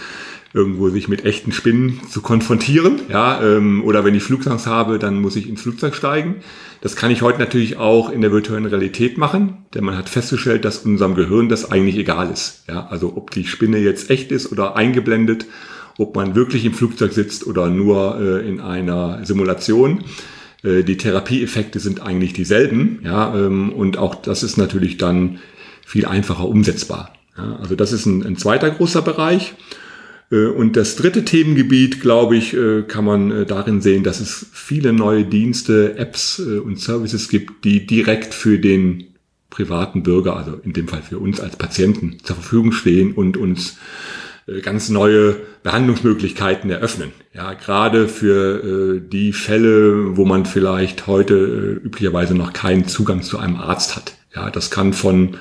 irgendwo 0.57 0.89
sich 0.89 1.07
mit 1.07 1.25
echten 1.25 1.53
Spinnen 1.53 2.01
zu 2.11 2.23
konfrontieren. 2.23 3.03
Ja, 3.11 3.43
ähm, 3.43 3.85
oder 3.85 4.05
wenn 4.05 4.15
ich 4.15 4.23
Flugangst 4.23 4.67
habe, 4.67 4.99
dann 4.99 5.21
muss 5.21 5.37
ich 5.37 5.49
ins 5.49 5.61
Flugzeug 5.61 5.95
steigen. 5.95 6.37
Das 6.81 6.97
kann 6.97 7.11
ich 7.11 7.23
heute 7.23 7.39
natürlich 7.39 7.77
auch 7.77 8.11
in 8.11 8.23
der 8.23 8.33
virtuellen 8.33 8.65
Realität 8.65 9.19
machen, 9.19 9.67
denn 9.75 9.85
man 9.85 9.97
hat 9.97 10.09
festgestellt, 10.09 10.65
dass 10.65 10.79
unserem 10.79 11.15
Gehirn 11.15 11.49
das 11.49 11.71
eigentlich 11.71 11.97
egal 11.97 12.31
ist. 12.31 12.65
Ja, 12.69 12.87
also 12.87 13.13
ob 13.17 13.31
die 13.31 13.45
Spinne 13.45 13.79
jetzt 13.79 14.11
echt 14.11 14.33
ist 14.33 14.51
oder 14.51 14.77
eingeblendet, 14.77 15.47
ob 15.99 16.17
man 16.17 16.35
wirklich 16.35 16.65
im 16.65 16.73
Flugzeug 16.73 17.13
sitzt 17.13 17.47
oder 17.47 17.69
nur 17.69 18.19
äh, 18.19 18.49
in 18.49 18.61
einer 18.61 19.25
Simulation. 19.25 20.05
Äh, 20.63 20.85
die 20.85 20.97
Therapieeffekte 20.97 21.81
sind 21.81 22.01
eigentlich 22.01 22.33
dieselben. 22.33 23.01
Ja, 23.05 23.35
ähm, 23.37 23.73
und 23.73 23.99
auch 23.99 24.15
das 24.15 24.43
ist 24.43 24.57
natürlich 24.57 24.97
dann 24.97 25.39
viel 25.85 26.07
einfacher 26.07 26.49
umsetzbar. 26.49 27.13
Ja, 27.37 27.57
also 27.61 27.77
das 27.77 27.93
ist 27.93 28.07
ein, 28.07 28.25
ein 28.25 28.37
zweiter 28.37 28.71
großer 28.71 29.03
Bereich. 29.03 29.55
Äh, 30.31 30.47
und 30.47 30.77
das 30.77 30.97
dritte 30.97 31.25
Themengebiet, 31.25 32.01
glaube 32.01 32.37
ich, 32.37 32.55
äh, 32.55 32.83
kann 32.83 33.05
man 33.05 33.31
äh, 33.31 33.47
darin 33.47 33.81
sehen, 33.81 34.03
dass 34.03 34.21
es 34.21 34.47
viele 34.53 34.93
neue 34.93 35.25
Dienste, 35.25 35.97
Apps 35.97 36.39
und 36.39 36.81
Services 36.81 37.29
gibt, 37.29 37.65
die 37.65 37.87
direkt 37.87 38.35
für 38.35 38.59
den 38.59 39.05
privaten 39.51 40.03
Bürger, 40.03 40.37
also 40.37 40.55
in 40.63 40.73
dem 40.73 40.89
Fall 40.89 41.03
für 41.03 41.19
uns 41.19 41.41
als 41.41 41.57
Patienten, 41.57 42.19
zur 42.23 42.37
Verfügung 42.37 42.73
stehen 42.73 43.13
und 43.13 43.37
uns 43.37 43.79
ganz 44.63 44.91
neue 44.91 45.37
Behandlungsmöglichkeiten 45.63 46.71
eröffnen. 46.71 47.11
Ja, 47.33 47.55
gerade 47.55 48.07
für 48.07 49.01
die 49.01 49.33
Fälle, 49.33 50.17
wo 50.17 50.25
man 50.25 50.45
vielleicht 50.45 51.07
heute 51.07 51.81
üblicherweise 51.83 52.35
noch 52.35 52.53
keinen 52.53 52.87
Zugang 52.87 53.23
zu 53.23 53.39
einem 53.39 53.57
Arzt 53.57 53.97
hat. 53.97 54.15
Ja, 54.35 54.51
das 54.51 54.71
kann 54.71 54.93
von 54.93 55.39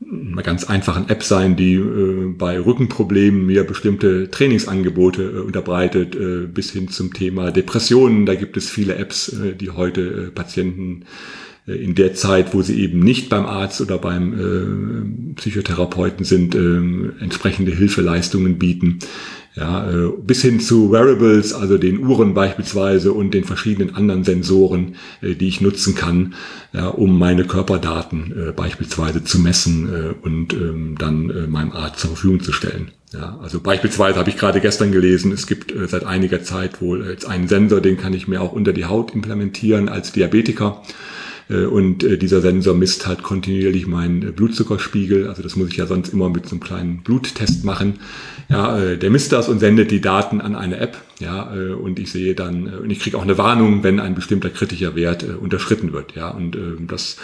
einer 0.00 0.42
ganz 0.42 0.64
einfachen 0.64 1.08
App 1.08 1.22
sein, 1.22 1.56
die 1.56 1.74
äh, 1.74 2.32
bei 2.36 2.58
Rückenproblemen 2.58 3.44
mir 3.46 3.64
bestimmte 3.64 4.30
Trainingsangebote 4.30 5.22
äh, 5.22 5.38
unterbreitet, 5.40 6.14
äh, 6.14 6.46
bis 6.46 6.70
hin 6.70 6.88
zum 6.88 7.12
Thema 7.12 7.50
Depressionen. 7.50 8.24
Da 8.24 8.34
gibt 8.34 8.56
es 8.56 8.70
viele 8.70 8.94
Apps, 8.94 9.28
äh, 9.32 9.54
die 9.54 9.70
heute 9.70 10.28
äh, 10.28 10.30
Patienten 10.30 11.04
äh, 11.66 11.72
in 11.72 11.96
der 11.96 12.14
Zeit, 12.14 12.54
wo 12.54 12.62
sie 12.62 12.80
eben 12.80 13.00
nicht 13.00 13.28
beim 13.28 13.46
Arzt 13.46 13.80
oder 13.80 13.98
beim 13.98 15.34
Psychotherapeuten 15.36 16.24
sind, 16.24 16.54
entsprechende 16.54 17.72
Hilfeleistungen 17.72 18.58
bieten. 18.58 19.00
Ja, 19.58 19.90
äh, 19.90 20.12
bis 20.22 20.42
hin 20.42 20.60
zu 20.60 20.92
Wearables, 20.92 21.52
also 21.52 21.78
den 21.78 22.06
Uhren 22.06 22.32
beispielsweise 22.32 23.12
und 23.12 23.34
den 23.34 23.44
verschiedenen 23.44 23.94
anderen 23.96 24.22
Sensoren, 24.22 24.94
äh, 25.20 25.34
die 25.34 25.48
ich 25.48 25.60
nutzen 25.60 25.94
kann, 25.94 26.34
ja, 26.72 26.86
um 26.88 27.18
meine 27.18 27.44
Körperdaten 27.44 28.50
äh, 28.50 28.52
beispielsweise 28.52 29.24
zu 29.24 29.40
messen 29.40 29.88
äh, 29.92 30.14
und 30.24 30.52
ähm, 30.52 30.94
dann 30.98 31.30
äh, 31.30 31.46
meinem 31.48 31.72
Arzt 31.72 32.00
zur 32.00 32.10
Verfügung 32.10 32.40
zu 32.40 32.52
stellen. 32.52 32.92
Ja, 33.12 33.38
also 33.42 33.58
beispielsweise 33.58 34.18
habe 34.18 34.30
ich 34.30 34.36
gerade 34.36 34.60
gestern 34.60 34.92
gelesen, 34.92 35.32
es 35.32 35.46
gibt 35.46 35.72
äh, 35.74 35.88
seit 35.88 36.04
einiger 36.04 36.42
Zeit 36.42 36.80
wohl 36.80 37.06
jetzt 37.08 37.26
einen 37.26 37.48
Sensor, 37.48 37.80
den 37.80 37.96
kann 37.96 38.12
ich 38.12 38.28
mir 38.28 38.42
auch 38.42 38.52
unter 38.52 38.72
die 38.72 38.84
Haut 38.84 39.14
implementieren 39.14 39.88
als 39.88 40.12
Diabetiker. 40.12 40.82
Äh, 41.48 41.64
und 41.64 42.04
äh, 42.04 42.18
dieser 42.18 42.40
Sensor 42.40 42.74
misst 42.74 43.06
halt 43.06 43.22
kontinuierlich 43.22 43.86
meinen 43.86 44.22
äh, 44.22 44.32
Blutzuckerspiegel. 44.32 45.28
Also 45.28 45.42
das 45.42 45.56
muss 45.56 45.68
ich 45.68 45.76
ja 45.76 45.86
sonst 45.86 46.12
immer 46.12 46.28
mit 46.28 46.46
so 46.46 46.52
einem 46.52 46.60
kleinen 46.60 46.98
Bluttest 47.02 47.64
machen. 47.64 48.00
Ja, 48.48 48.96
der 48.96 49.10
misst 49.10 49.32
das 49.32 49.48
und 49.50 49.58
sendet 49.58 49.90
die 49.90 50.00
Daten 50.00 50.40
an 50.40 50.54
eine 50.54 50.78
App. 50.78 50.96
Ja, 51.20 51.42
und 51.42 51.98
ich 51.98 52.10
sehe 52.10 52.34
dann, 52.34 52.66
und 52.66 52.88
ich 52.88 53.00
kriege 53.00 53.18
auch 53.18 53.22
eine 53.22 53.36
Warnung, 53.36 53.82
wenn 53.82 54.00
ein 54.00 54.14
bestimmter 54.14 54.48
kritischer 54.48 54.94
Wert 54.94 55.22
unterschritten 55.22 55.92
wird. 55.92 56.14
Ja, 56.14 56.30
und 56.30 56.56
das 56.86 57.18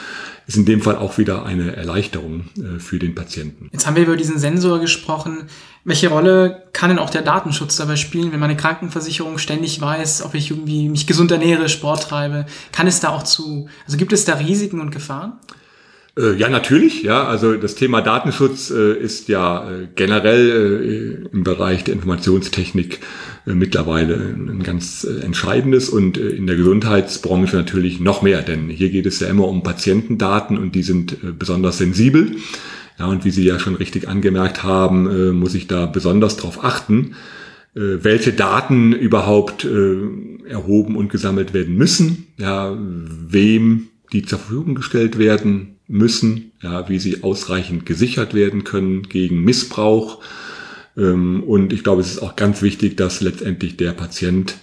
ist 0.47 0.57
in 0.57 0.65
dem 0.65 0.83
Fall 0.83 0.97
auch 0.97 1.19
wieder 1.19 1.47
eine 1.47 1.75
Erleichterung 1.75 2.45
für 2.79 2.99
den 2.99 3.15
Patienten. 3.15 3.71
Jetzt 3.73 3.87
haben 3.87 3.97
wir 3.97 4.03
über 4.03 4.17
diesen 4.17 4.39
Sensor 4.39 4.79
gesprochen. 4.79 5.45
Welche 5.85 6.09
Rolle 6.09 6.65
kann 6.73 6.91
denn 6.91 6.99
auch 6.99 7.11
der 7.11 7.23
Datenschutz 7.23 7.77
dabei 7.77 7.97
spielen, 7.97 8.33
wenn 8.33 8.41
meine 8.41 8.57
Krankenversicherung 8.57 9.39
ständig 9.39 9.81
weiß, 9.81 10.23
ob 10.25 10.35
ich 10.35 10.51
irgendwie 10.51 10.89
mich 10.89 11.07
gesund 11.07 11.31
ernähre, 11.31 11.69
Sport 11.69 12.05
treibe? 12.05 12.47
Kann 12.73 12.87
es 12.87 13.01
da 13.01 13.11
auch 13.11 13.23
zu, 13.23 13.69
also 13.87 13.97
gibt 13.97 14.13
es 14.13 14.25
da 14.25 14.35
Risiken 14.35 14.81
und 14.81 14.91
Gefahren? 14.91 15.35
Äh, 16.17 16.35
ja, 16.37 16.49
natürlich. 16.49 17.03
Ja, 17.03 17.25
also 17.25 17.55
das 17.55 17.75
Thema 17.75 18.01
Datenschutz 18.01 18.71
äh, 18.71 18.95
ist 18.95 19.29
ja 19.29 19.69
äh, 19.69 19.89
generell 19.95 21.27
äh, 21.31 21.35
im 21.35 21.43
Bereich 21.43 21.85
der 21.85 21.95
Informationstechnik 21.95 22.95
äh, 22.95 22.99
mittlerweile 23.47 24.15
ein 24.17 24.63
ganz 24.63 25.05
äh, 25.05 25.23
entscheidendes 25.25 25.89
und 25.89 26.17
in 26.17 26.47
der 26.47 26.57
Gesundheitsbranche 26.57 27.57
natürlich 27.57 28.01
noch 28.01 28.23
mehr, 28.23 28.43
denn 28.43 28.69
hier 28.69 28.91
geht 28.91 29.07
es 29.07 29.21
ja 29.21 29.29
immer 29.29 29.49
um 29.49 29.63
Patientendaten 29.63 30.57
und 30.57 30.75
die 30.75 30.83
sind 30.83 31.39
besonders 31.39 31.79
sensibel. 31.79 32.37
Ja, 32.99 33.07
und 33.07 33.25
wie 33.25 33.31
Sie 33.31 33.45
ja 33.45 33.59
schon 33.59 33.75
richtig 33.75 34.09
angemerkt 34.09 34.63
haben, 34.63 35.09
äh, 35.09 35.33
muss 35.33 35.55
ich 35.55 35.67
da 35.67 35.87
besonders 35.87 36.37
darauf 36.37 36.63
achten, 36.63 37.17
äh, 37.75 37.81
welche 38.03 38.33
Daten 38.33 38.93
überhaupt 38.93 39.65
äh, 39.65 40.49
erhoben 40.49 40.97
und 40.97 41.09
gesammelt 41.09 41.55
werden 41.55 41.77
müssen, 41.77 42.29
ja, 42.39 42.77
wem 42.79 43.89
die 44.13 44.23
zur 44.23 44.39
Verfügung 44.39 44.77
gestellt 44.77 45.19
werden 45.19 45.77
müssen, 45.89 46.53
ja, 46.63 46.89
wie 46.89 47.01
sie 47.01 47.25
ausreichend 47.25 47.85
gesichert 47.85 48.33
werden 48.33 48.63
können 48.63 49.03
gegen 49.03 49.43
Missbrauch. 49.43 50.21
Ähm, 50.97 51.43
und 51.45 51.73
ich 51.73 51.85
glaube, 51.85 52.01
es 52.01 52.13
ist 52.13 52.23
auch 52.23 52.37
ganz 52.37 52.63
wichtig, 52.63 52.97
dass 52.97 53.21
letztendlich 53.21 53.77
der 53.77 53.93
Patient 53.93 54.57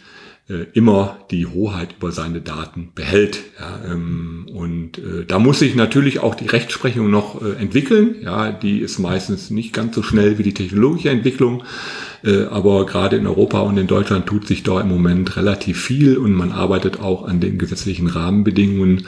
äh, 0.52 0.66
immer 0.74 1.20
die 1.30 1.46
Hoheit 1.46 1.96
über 1.98 2.12
seine 2.12 2.42
Daten 2.42 2.92
behält. 2.94 3.40
Ähm, 3.86 4.48
und 4.52 4.98
äh, 4.98 5.26
da 5.26 5.40
muss 5.40 5.60
sich 5.60 5.76
natürlich 5.76 6.20
auch 6.20 6.36
die 6.36 6.48
Rechtsprechung 6.48 7.10
noch 7.10 7.42
äh, 7.42 7.54
entwickeln. 7.62 8.16
Ja, 8.22 8.52
die 8.52 8.80
ist 8.80 9.00
meistens 9.00 9.50
nicht 9.50 9.72
ganz 9.72 9.96
so 9.96 10.04
schnell 10.04 10.38
wie 10.40 10.44
die 10.44 10.54
technologische 10.54 11.10
Entwicklung. 11.10 11.64
Aber 12.52 12.86
gerade 12.86 13.16
in 13.16 13.26
Europa 13.26 13.62
und 13.62 13.80
in 13.80 13.88
Deutschland 13.88 14.28
tut 14.28 14.46
sich 14.46 14.62
da 14.62 14.80
im 14.80 14.90
Moment 14.90 15.38
relativ 15.38 15.82
viel 15.82 16.18
und 16.18 16.34
man 16.34 16.52
arbeitet 16.52 17.00
auch 17.00 17.28
an 17.28 17.40
den 17.40 17.58
gesetzlichen 17.58 18.06
Rahmenbedingungen. 18.06 19.08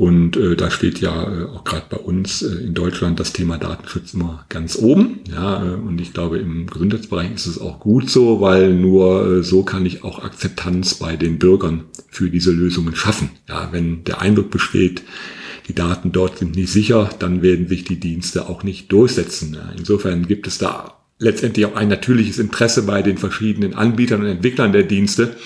Und 0.00 0.38
äh, 0.38 0.56
da 0.56 0.70
steht 0.70 1.02
ja 1.02 1.30
äh, 1.30 1.44
auch 1.44 1.62
gerade 1.62 1.84
bei 1.90 1.98
uns 1.98 2.40
äh, 2.40 2.64
in 2.64 2.72
Deutschland 2.72 3.20
das 3.20 3.34
Thema 3.34 3.58
Datenschutz 3.58 4.14
immer 4.14 4.46
ganz 4.48 4.76
oben. 4.76 5.20
Ja, 5.30 5.62
äh, 5.62 5.74
und 5.74 6.00
ich 6.00 6.14
glaube, 6.14 6.38
im 6.38 6.68
Gesundheitsbereich 6.68 7.34
ist 7.34 7.44
es 7.44 7.60
auch 7.60 7.80
gut 7.80 8.08
so, 8.08 8.40
weil 8.40 8.72
nur 8.72 9.26
äh, 9.30 9.42
so 9.42 9.62
kann 9.62 9.84
ich 9.84 10.02
auch 10.02 10.24
Akzeptanz 10.24 10.94
bei 10.94 11.16
den 11.16 11.38
Bürgern 11.38 11.84
für 12.08 12.30
diese 12.30 12.50
Lösungen 12.50 12.96
schaffen. 12.96 13.28
Ja, 13.46 13.68
wenn 13.72 14.02
der 14.04 14.22
Eindruck 14.22 14.50
besteht, 14.50 15.02
die 15.68 15.74
Daten 15.74 16.12
dort 16.12 16.38
sind 16.38 16.56
nicht 16.56 16.72
sicher, 16.72 17.10
dann 17.18 17.42
werden 17.42 17.68
sich 17.68 17.84
die 17.84 18.00
Dienste 18.00 18.48
auch 18.48 18.62
nicht 18.62 18.90
durchsetzen. 18.90 19.52
Ja, 19.52 19.70
insofern 19.76 20.26
gibt 20.26 20.46
es 20.46 20.56
da 20.56 20.94
letztendlich 21.18 21.66
auch 21.66 21.76
ein 21.76 21.88
natürliches 21.88 22.38
Interesse 22.38 22.84
bei 22.84 23.02
den 23.02 23.18
verschiedenen 23.18 23.74
Anbietern 23.74 24.22
und 24.22 24.28
Entwicklern 24.28 24.72
der 24.72 24.84
Dienste, 24.84 25.36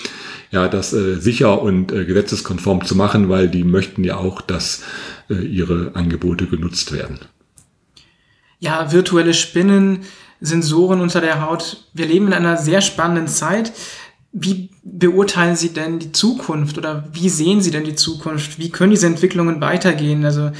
ja, 0.51 0.67
das 0.67 0.93
äh, 0.93 1.15
sicher 1.15 1.61
und 1.61 1.91
äh, 1.91 2.05
gesetzeskonform 2.05 2.85
zu 2.85 2.95
machen, 2.95 3.29
weil 3.29 3.49
die 3.49 3.63
möchten 3.63 4.03
ja 4.03 4.17
auch, 4.17 4.41
dass 4.41 4.83
äh, 5.29 5.35
ihre 5.35 5.91
Angebote 5.95 6.47
genutzt 6.47 6.91
werden. 6.91 7.19
Ja, 8.59 8.91
virtuelle 8.91 9.33
Spinnen, 9.33 9.99
Sensoren 10.41 11.01
unter 11.01 11.21
der 11.21 11.41
Haut. 11.41 11.85
Wir 11.93 12.05
leben 12.05 12.27
in 12.27 12.33
einer 12.33 12.57
sehr 12.57 12.81
spannenden 12.81 13.27
Zeit. 13.27 13.73
Wie 14.31 14.69
beurteilen 14.83 15.55
Sie 15.55 15.69
denn 15.69 15.99
die 15.99 16.11
Zukunft 16.11 16.77
oder 16.77 17.07
wie 17.13 17.29
sehen 17.29 17.61
Sie 17.61 17.71
denn 17.71 17.85
die 17.85 17.95
Zukunft? 17.95 18.59
Wie 18.59 18.69
können 18.69 18.91
diese 18.91 19.07
Entwicklungen 19.07 19.61
weitergehen? 19.61 20.25
Also 20.25 20.51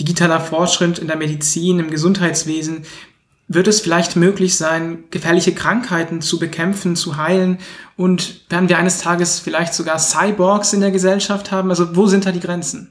digitaler 0.00 0.40
Fortschritt 0.40 0.98
in 0.98 1.08
der 1.08 1.16
Medizin, 1.16 1.80
im 1.80 1.90
Gesundheitswesen 1.90 2.84
wird 3.48 3.68
es 3.68 3.80
vielleicht 3.80 4.16
möglich 4.16 4.56
sein, 4.56 5.04
gefährliche 5.10 5.52
Krankheiten 5.52 6.20
zu 6.20 6.38
bekämpfen, 6.38 6.96
zu 6.96 7.16
heilen? 7.16 7.58
Und 7.96 8.50
werden 8.50 8.68
wir 8.68 8.78
eines 8.78 8.98
Tages 8.98 9.38
vielleicht 9.38 9.74
sogar 9.74 9.98
Cyborgs 9.98 10.72
in 10.72 10.80
der 10.80 10.90
Gesellschaft 10.90 11.52
haben? 11.52 11.70
Also 11.70 11.94
wo 11.96 12.06
sind 12.06 12.26
da 12.26 12.32
die 12.32 12.40
Grenzen? 12.40 12.90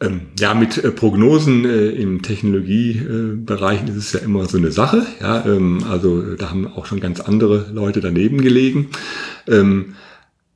Ähm, 0.00 0.22
ja, 0.38 0.54
mit 0.54 0.82
äh, 0.82 0.90
Prognosen 0.90 1.64
äh, 1.64 1.88
im 1.90 2.22
Technologiebereich 2.22 3.82
äh, 3.82 3.90
ist 3.90 3.96
es 3.96 4.12
ja 4.12 4.20
immer 4.20 4.46
so 4.46 4.58
eine 4.58 4.72
Sache. 4.72 5.06
Ja, 5.20 5.44
ähm, 5.46 5.84
also 5.88 6.34
da 6.34 6.50
haben 6.50 6.66
auch 6.66 6.86
schon 6.86 7.00
ganz 7.00 7.20
andere 7.20 7.70
Leute 7.72 8.00
daneben 8.00 8.40
gelegen. 8.40 8.88
Ähm, 9.46 9.94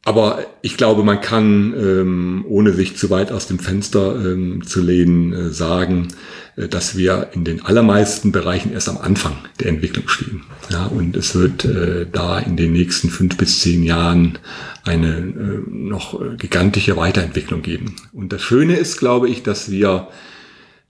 aber 0.09 0.47
ich 0.63 0.79
glaube, 0.79 1.05
man 1.05 1.21
kann, 1.21 1.75
ähm, 1.77 2.47
ohne 2.49 2.73
sich 2.73 2.97
zu 2.97 3.11
weit 3.11 3.31
aus 3.31 3.47
dem 3.47 3.59
Fenster 3.59 4.17
ähm, 4.17 4.67
zu 4.67 4.81
lehnen, 4.81 5.35
äh, 5.35 5.51
sagen, 5.51 6.09
äh, 6.57 6.67
dass 6.67 6.97
wir 6.97 7.29
in 7.35 7.45
den 7.45 7.63
allermeisten 7.63 8.33
Bereichen 8.33 8.73
erst 8.73 8.89
am 8.89 8.97
Anfang 8.97 9.37
der 9.61 9.67
Entwicklung 9.67 10.09
stehen. 10.09 10.45
Ja, 10.71 10.87
und 10.87 11.15
es 11.15 11.35
wird 11.35 11.67
äh, 11.67 12.07
da 12.11 12.39
in 12.39 12.57
den 12.57 12.73
nächsten 12.73 13.11
fünf 13.11 13.37
bis 13.37 13.61
zehn 13.61 13.83
Jahren 13.83 14.39
eine 14.83 15.19
äh, 15.19 15.71
noch 15.71 16.19
gigantische 16.39 16.97
Weiterentwicklung 16.97 17.61
geben. 17.61 17.97
Und 18.15 18.33
das 18.33 18.41
Schöne 18.41 18.77
ist, 18.77 18.97
glaube 18.97 19.29
ich, 19.29 19.43
dass 19.43 19.71
wir 19.71 20.09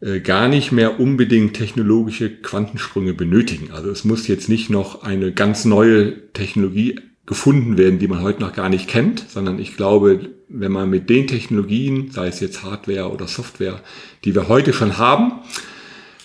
äh, 0.01 0.21
gar 0.21 0.47
nicht 0.47 0.71
mehr 0.71 1.01
unbedingt 1.01 1.55
technologische 1.55 2.31
Quantensprünge 2.31 3.15
benötigen. 3.15 3.73
Also 3.73 3.91
es 3.91 4.05
muss 4.05 4.29
jetzt 4.29 4.49
nicht 4.49 4.71
noch 4.71 5.03
eine 5.03 5.33
ganz 5.33 5.65
neue 5.65 6.33
Technologie 6.35 7.01
gefunden 7.29 7.77
werden, 7.77 7.99
die 7.99 8.09
man 8.09 8.23
heute 8.23 8.41
noch 8.41 8.55
gar 8.55 8.71
nicht 8.71 8.89
kennt, 8.89 9.23
sondern 9.29 9.59
ich 9.59 9.77
glaube, 9.77 10.31
wenn 10.49 10.73
man 10.73 10.89
mit 10.89 11.11
den 11.11 11.27
Technologien, 11.27 12.11
sei 12.11 12.29
es 12.29 12.41
jetzt 12.41 12.65
Hardware 12.65 13.13
oder 13.13 13.29
Software, 13.29 13.83
die 14.25 14.35
wir 14.35 14.49
heute 14.49 14.73
schon 14.73 14.97
haben, 14.97 15.33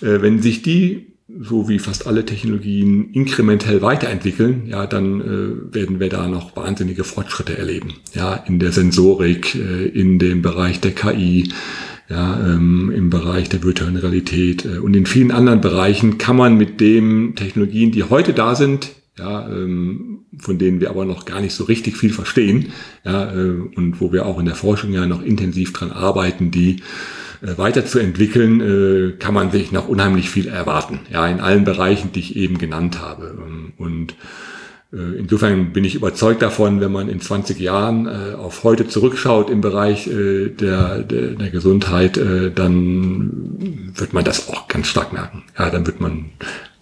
äh, 0.01 0.21
wenn 0.21 0.41
sich 0.41 0.61
die 0.61 1.07
so 1.41 1.67
wie 1.67 1.79
fast 1.79 2.07
alle 2.07 2.25
Technologien 2.25 3.11
inkrementell 3.11 3.81
weiterentwickeln, 3.81 4.63
ja, 4.67 4.87
dann 4.87 5.19
äh, 5.19 5.75
werden 5.75 5.99
wir 5.99 6.07
da 6.07 6.29
noch 6.29 6.55
wahnsinnige 6.55 7.03
Fortschritte 7.03 7.57
erleben. 7.57 7.95
Ja, 8.13 8.35
in 8.35 8.59
der 8.59 8.71
Sensorik, 8.71 9.55
äh, 9.55 9.85
in 9.87 10.19
dem 10.19 10.41
Bereich 10.41 10.79
der 10.79 10.91
KI, 10.91 11.51
ja, 12.09 12.39
ähm, 12.45 12.93
im 12.95 13.09
Bereich 13.09 13.49
der 13.49 13.61
virtuellen 13.63 13.97
Realität 13.97 14.63
äh, 14.63 14.77
und 14.77 14.95
in 14.95 15.05
vielen 15.05 15.31
anderen 15.31 15.59
Bereichen 15.59 16.17
kann 16.17 16.37
man 16.37 16.57
mit 16.57 16.79
den 16.79 17.35
Technologien, 17.35 17.91
die 17.91 18.03
heute 18.03 18.31
da 18.31 18.55
sind, 18.55 18.91
ja, 19.17 19.47
ähm, 19.47 20.26
von 20.38 20.58
denen 20.58 20.82
wir 20.82 20.89
aber 20.89 21.06
noch 21.06 21.26
gar 21.26 21.39
nicht 21.39 21.54
so 21.54 21.65
richtig 21.65 21.97
viel 21.97 22.12
verstehen, 22.12 22.71
ja, 23.06 23.32
äh, 23.32 23.60
und 23.76 24.02
wo 24.02 24.12
wir 24.12 24.26
auch 24.26 24.39
in 24.39 24.45
der 24.45 24.56
Forschung 24.56 24.91
ja 24.91 25.06
noch 25.06 25.21
intensiv 25.21 25.73
dran 25.73 25.91
arbeiten, 25.91 26.49
die 26.49 26.82
äh, 27.41 27.58
weiterzuentwickeln, 27.58 28.62
äh, 28.62 29.12
kann 29.17 29.34
man 29.34 29.52
sich 29.52 29.71
noch 29.71 29.88
unheimlich 29.88 30.30
viel 30.30 30.47
erwarten, 30.47 31.02
ja, 31.12 31.28
in 31.28 31.41
allen 31.41 31.63
Bereichen, 31.63 32.12
die 32.12 32.21
ich 32.21 32.36
eben 32.36 32.58
genannt 32.58 33.02
habe. 33.02 33.36
Ähm, 33.38 33.73
und 33.78 34.15
äh, 34.93 35.17
Insofern 35.17 35.73
bin 35.73 35.84
ich 35.84 35.95
überzeugt 35.95 36.41
davon, 36.41 36.80
wenn 36.80 36.91
man 36.91 37.10
in 37.10 37.19
20 37.19 37.60
Jahren 37.60 38.06
äh, 38.06 38.36
auf 38.36 38.63
heute 38.63 38.88
zurückschaut 38.88 39.49
im 39.49 39.60
Bereich 39.60 40.08
äh, 40.08 40.49
der, 40.49 40.99
der, 40.99 41.32
der 41.32 41.49
Gesundheit, 41.49 42.17
äh, 42.17 42.52
dann 42.52 43.91
wird 43.95 44.13
man 44.13 44.23
das 44.23 44.49
auch 44.49 44.67
ganz 44.67 44.88
stark 44.88 45.12
merken. 45.12 45.43
Ja, 45.58 45.69
dann 45.69 45.86
wird 45.88 45.99
man 45.99 46.26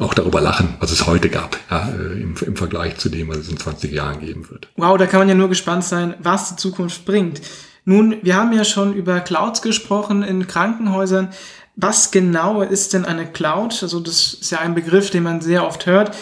auch 0.02 0.14
darüber 0.14 0.42
lachen, 0.42 0.76
was 0.80 0.92
es 0.92 1.08
heute 1.08 1.30
gab, 1.30 1.58
ja, 1.70 1.90
äh, 1.90 2.22
im, 2.22 2.36
im 2.46 2.56
Vergleich 2.56 2.98
zu 2.98 3.10
dem, 3.10 3.30
was 3.30 3.38
es 3.38 3.50
in 3.50 3.58
20 3.58 3.92
Jahren 3.92 4.20
geben 4.20 4.50
wird. 4.50 4.68
Wow, 4.76 4.98
da 4.98 5.06
kann 5.06 5.20
man 5.20 5.30
ja 5.30 5.36
nur 5.36 5.50
gespannt 5.50 5.84
sein, 5.84 6.16
was 6.20 6.50
die 6.50 6.56
Zukunft 6.56 7.06
bringt. 7.06 7.42
Nun, 7.86 8.18
wir 8.22 8.36
haben 8.36 8.54
ja 8.54 8.64
schon 8.64 8.94
über 8.94 9.20
Clouds 9.22 9.62
gesprochen 9.62 10.24
in 10.24 10.48
Krankenhäusern. 10.48 11.30
Was 11.76 12.12
genau 12.12 12.62
ist 12.62 12.94
denn 12.94 13.06
eine 13.06 13.26
Cloud? 13.26 13.82
Also 13.82 14.00
das 14.00 14.34
ist 14.34 14.52
ja 14.52 14.60
ein 14.60 14.76
Begriff, 14.76 15.10
den 15.10 15.24
man 15.24 15.42
sehr 15.42 15.66
oft 15.66 15.86
hört 15.86 16.16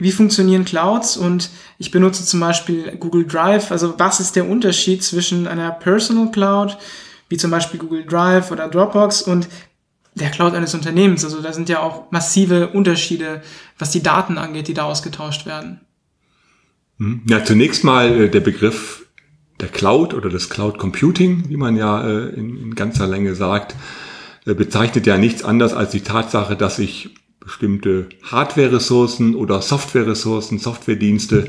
wie 0.00 0.10
funktionieren 0.10 0.64
Clouds 0.64 1.16
und 1.16 1.50
ich 1.78 1.90
benutze 1.90 2.24
zum 2.24 2.40
Beispiel 2.40 2.96
Google 2.96 3.26
Drive. 3.26 3.70
Also 3.70 3.94
was 3.98 4.18
ist 4.18 4.34
der 4.34 4.48
Unterschied 4.48 5.04
zwischen 5.04 5.46
einer 5.46 5.70
Personal 5.70 6.30
Cloud, 6.32 6.78
wie 7.28 7.36
zum 7.36 7.50
Beispiel 7.50 7.78
Google 7.78 8.04
Drive 8.06 8.50
oder 8.50 8.66
Dropbox 8.66 9.22
und 9.22 9.46
der 10.20 10.30
Cloud 10.30 10.54
eines 10.54 10.74
Unternehmens? 10.74 11.24
Also 11.24 11.40
da 11.42 11.52
sind 11.52 11.68
ja 11.68 11.80
auch 11.80 12.10
massive 12.10 12.68
Unterschiede, 12.68 13.42
was 13.78 13.90
die 13.90 14.02
Daten 14.02 14.38
angeht, 14.38 14.68
die 14.68 14.74
da 14.74 14.84
ausgetauscht 14.84 15.46
werden. 15.46 15.80
Hm. 16.98 17.22
Ja, 17.28 17.44
zunächst 17.44 17.84
mal 17.84 18.22
äh, 18.22 18.28
der 18.28 18.40
Begriff 18.40 19.06
der 19.60 19.68
Cloud 19.68 20.14
oder 20.14 20.28
des 20.28 20.50
Cloud 20.50 20.78
Computing, 20.78 21.48
wie 21.48 21.56
man 21.56 21.76
ja 21.76 22.06
äh, 22.06 22.28
in, 22.28 22.56
in 22.56 22.74
ganzer 22.74 23.06
Länge 23.06 23.34
sagt, 23.34 23.74
äh, 24.46 24.54
bezeichnet 24.54 25.06
ja 25.06 25.18
nichts 25.18 25.44
anderes 25.44 25.74
als 25.74 25.90
die 25.90 26.00
Tatsache, 26.00 26.56
dass 26.56 26.78
ich 26.78 27.14
bestimmte 27.40 28.08
Hardware-Ressourcen 28.22 29.34
oder 29.34 29.62
Software-Ressourcen, 29.62 30.58
Softwaredienste 30.58 31.48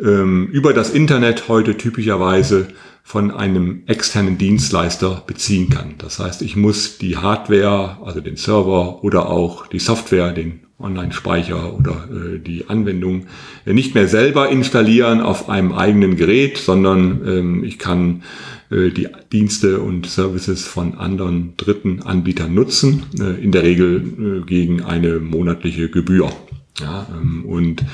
ähm, 0.00 0.48
über 0.48 0.72
das 0.72 0.90
Internet 0.90 1.48
heute 1.48 1.76
typischerweise 1.76 2.68
von 3.08 3.30
einem 3.30 3.84
externen 3.86 4.36
Dienstleister 4.36 5.22
beziehen 5.26 5.70
kann. 5.70 5.94
Das 5.96 6.18
heißt, 6.18 6.42
ich 6.42 6.56
muss 6.56 6.98
die 6.98 7.16
Hardware, 7.16 7.96
also 8.04 8.20
den 8.20 8.36
Server 8.36 9.02
oder 9.02 9.30
auch 9.30 9.66
die 9.66 9.78
Software, 9.78 10.32
den 10.32 10.60
Online-Speicher 10.78 11.74
oder 11.74 12.06
äh, 12.12 12.38
die 12.38 12.68
Anwendung 12.68 13.24
äh, 13.64 13.72
nicht 13.72 13.94
mehr 13.94 14.08
selber 14.08 14.50
installieren 14.50 15.22
auf 15.22 15.48
einem 15.48 15.72
eigenen 15.72 16.16
Gerät, 16.16 16.58
sondern 16.58 17.26
ähm, 17.26 17.64
ich 17.64 17.78
kann 17.78 18.24
äh, 18.70 18.90
die 18.90 19.08
Dienste 19.32 19.80
und 19.80 20.04
Services 20.04 20.66
von 20.66 20.98
anderen 20.98 21.54
dritten 21.56 22.02
Anbietern 22.02 22.52
nutzen, 22.52 23.04
äh, 23.18 23.42
in 23.42 23.52
der 23.52 23.62
Regel 23.62 24.42
äh, 24.42 24.46
gegen 24.46 24.82
eine 24.82 25.18
monatliche 25.18 25.88
Gebühr. 25.88 26.30
Ja, 26.78 27.06
ähm, 27.18 27.46
und 27.46 27.86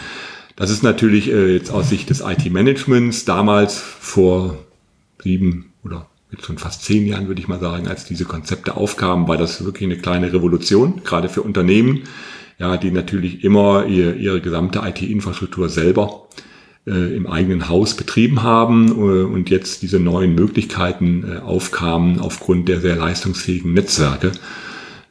das 0.56 0.70
ist 0.70 0.82
natürlich 0.82 1.26
jetzt 1.26 1.72
aus 1.72 1.88
Sicht 1.88 2.10
des 2.10 2.20
IT-Managements 2.20 3.24
damals 3.24 3.76
vor 3.76 4.56
sieben 5.24 5.72
oder 5.84 6.06
jetzt 6.30 6.46
schon 6.46 6.58
fast 6.58 6.84
zehn 6.84 7.06
Jahren, 7.06 7.26
würde 7.26 7.40
ich 7.40 7.48
mal 7.48 7.60
sagen, 7.60 7.88
als 7.88 8.04
diese 8.04 8.24
Konzepte 8.24 8.76
aufkamen, 8.76 9.26
war 9.28 9.36
das 9.36 9.64
wirklich 9.64 9.84
eine 9.84 9.98
kleine 9.98 10.32
Revolution, 10.32 11.02
gerade 11.04 11.28
für 11.28 11.42
Unternehmen, 11.42 12.02
ja, 12.58 12.76
die 12.76 12.90
natürlich 12.90 13.42
immer 13.42 13.86
ihr, 13.86 14.16
ihre 14.16 14.40
gesamte 14.40 14.80
IT-Infrastruktur 14.84 15.68
selber 15.68 16.28
äh, 16.86 17.16
im 17.16 17.26
eigenen 17.26 17.68
Haus 17.68 17.94
betrieben 17.94 18.42
haben 18.42 18.88
äh, 18.88 19.24
und 19.24 19.50
jetzt 19.50 19.82
diese 19.82 19.98
neuen 19.98 20.34
Möglichkeiten 20.34 21.24
äh, 21.24 21.38
aufkamen 21.38 22.20
aufgrund 22.20 22.68
der 22.68 22.80
sehr 22.80 22.96
leistungsfähigen 22.96 23.72
Netzwerke 23.72 24.32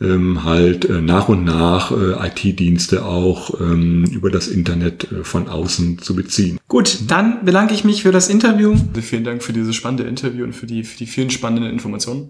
ähm, 0.02 0.44
halt 0.44 0.86
äh, 0.86 1.02
nach 1.02 1.30
und 1.30 1.44
nach 1.44 1.92
äh, 1.92 2.28
IT-Dienste 2.28 3.06
auch 3.06 3.60
ähm, 3.60 4.06
über 4.06 4.30
das 4.30 4.48
Internet 4.48 5.12
äh, 5.12 5.24
von 5.24 5.48
außen 5.48 6.00
zu 6.00 6.16
beziehen. 6.16 6.60
Gut, 6.68 7.00
dann 7.08 7.46
bedanke 7.46 7.74
ich 7.74 7.84
mich 7.84 8.04
für 8.04 8.12
das 8.12 8.30
Interview. 8.30 8.76
Vielen 9.02 9.24
Dank 9.24 9.44
für 9.44 9.54
dieses 9.54 9.76
spannende 9.76 10.04
Interview 10.04 10.44
und 10.44 10.54
für 10.54 10.66
die, 10.66 10.84
für 10.84 10.98
die 10.98 11.08
vielen 11.08 11.30
spannenden 11.30 11.72
Informationen. 11.72 12.30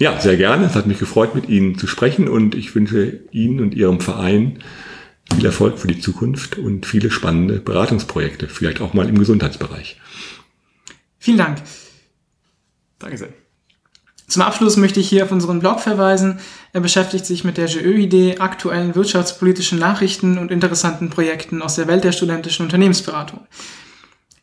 Ja, 0.00 0.18
sehr 0.18 0.36
gerne. 0.36 0.66
Es 0.66 0.74
hat 0.74 0.86
mich 0.86 0.98
gefreut, 0.98 1.34
mit 1.34 1.48
Ihnen 1.48 1.76
zu 1.76 1.86
sprechen 1.86 2.26
und 2.26 2.54
ich 2.54 2.74
wünsche 2.74 3.20
Ihnen 3.32 3.60
und 3.60 3.74
Ihrem 3.74 4.00
Verein 4.00 4.58
viel 5.34 5.44
Erfolg 5.44 5.78
für 5.78 5.88
die 5.88 6.00
Zukunft 6.00 6.58
und 6.58 6.86
viele 6.86 7.10
spannende 7.10 7.60
Beratungsprojekte, 7.60 8.48
vielleicht 8.48 8.80
auch 8.80 8.94
mal 8.94 9.08
im 9.08 9.18
Gesundheitsbereich. 9.18 10.00
Vielen 11.18 11.38
Dank. 11.38 11.58
Danke 12.98 13.18
sehr. 13.18 13.28
Zum 14.30 14.42
Abschluss 14.42 14.76
möchte 14.76 15.00
ich 15.00 15.08
hier 15.08 15.24
auf 15.24 15.32
unseren 15.32 15.58
Blog 15.58 15.80
verweisen. 15.80 16.38
Er 16.72 16.80
beschäftigt 16.80 17.26
sich 17.26 17.42
mit 17.42 17.56
der 17.56 17.66
GÖ-Idee, 17.66 18.38
aktuellen 18.38 18.94
wirtschaftspolitischen 18.94 19.80
Nachrichten 19.80 20.38
und 20.38 20.52
interessanten 20.52 21.10
Projekten 21.10 21.62
aus 21.62 21.74
der 21.74 21.88
Welt 21.88 22.04
der 22.04 22.12
studentischen 22.12 22.64
Unternehmensberatung. 22.64 23.40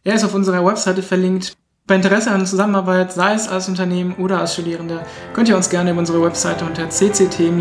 Er 0.03 0.15
ist 0.15 0.25
auf 0.25 0.33
unserer 0.33 0.65
Webseite 0.65 1.01
verlinkt. 1.03 1.53
Bei 1.87 1.95
Interesse 1.95 2.31
an 2.31 2.45
Zusammenarbeit, 2.45 3.13
sei 3.13 3.33
es 3.33 3.47
als 3.47 3.69
Unternehmen 3.69 4.15
oder 4.15 4.41
als 4.41 4.55
Studierende, 4.55 5.05
könnt 5.33 5.47
ihr 5.47 5.55
uns 5.55 5.69
gerne 5.69 5.91
über 5.91 5.99
unsere 5.99 6.21
Webseite 6.21 6.65
unter 6.65 6.89
cct-ev.de 6.89 7.55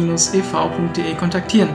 kontaktieren. 1.16 1.68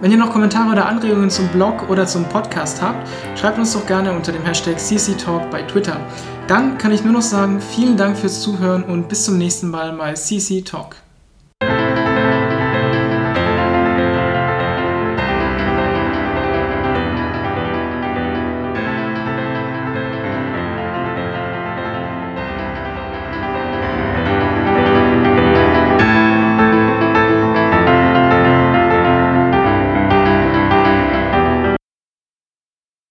Wenn 0.00 0.10
ihr 0.10 0.18
noch 0.18 0.32
Kommentare 0.32 0.72
oder 0.72 0.86
Anregungen 0.86 1.30
zum 1.30 1.46
Blog 1.50 1.88
oder 1.88 2.08
zum 2.08 2.24
Podcast 2.24 2.82
habt, 2.82 3.08
schreibt 3.38 3.56
uns 3.56 3.72
doch 3.72 3.86
gerne 3.86 4.12
unter 4.12 4.32
dem 4.32 4.42
Hashtag 4.42 4.80
CCTalk 4.80 5.48
bei 5.52 5.62
Twitter. 5.62 6.00
Dann 6.48 6.76
kann 6.76 6.92
ich 6.92 7.04
nur 7.04 7.12
noch 7.12 7.22
sagen, 7.22 7.60
vielen 7.60 7.96
Dank 7.96 8.18
fürs 8.18 8.42
Zuhören 8.42 8.82
und 8.82 9.08
bis 9.08 9.24
zum 9.24 9.38
nächsten 9.38 9.70
Mal 9.70 9.92
bei 9.92 10.14
CC 10.14 10.62
Talk. 10.62 11.01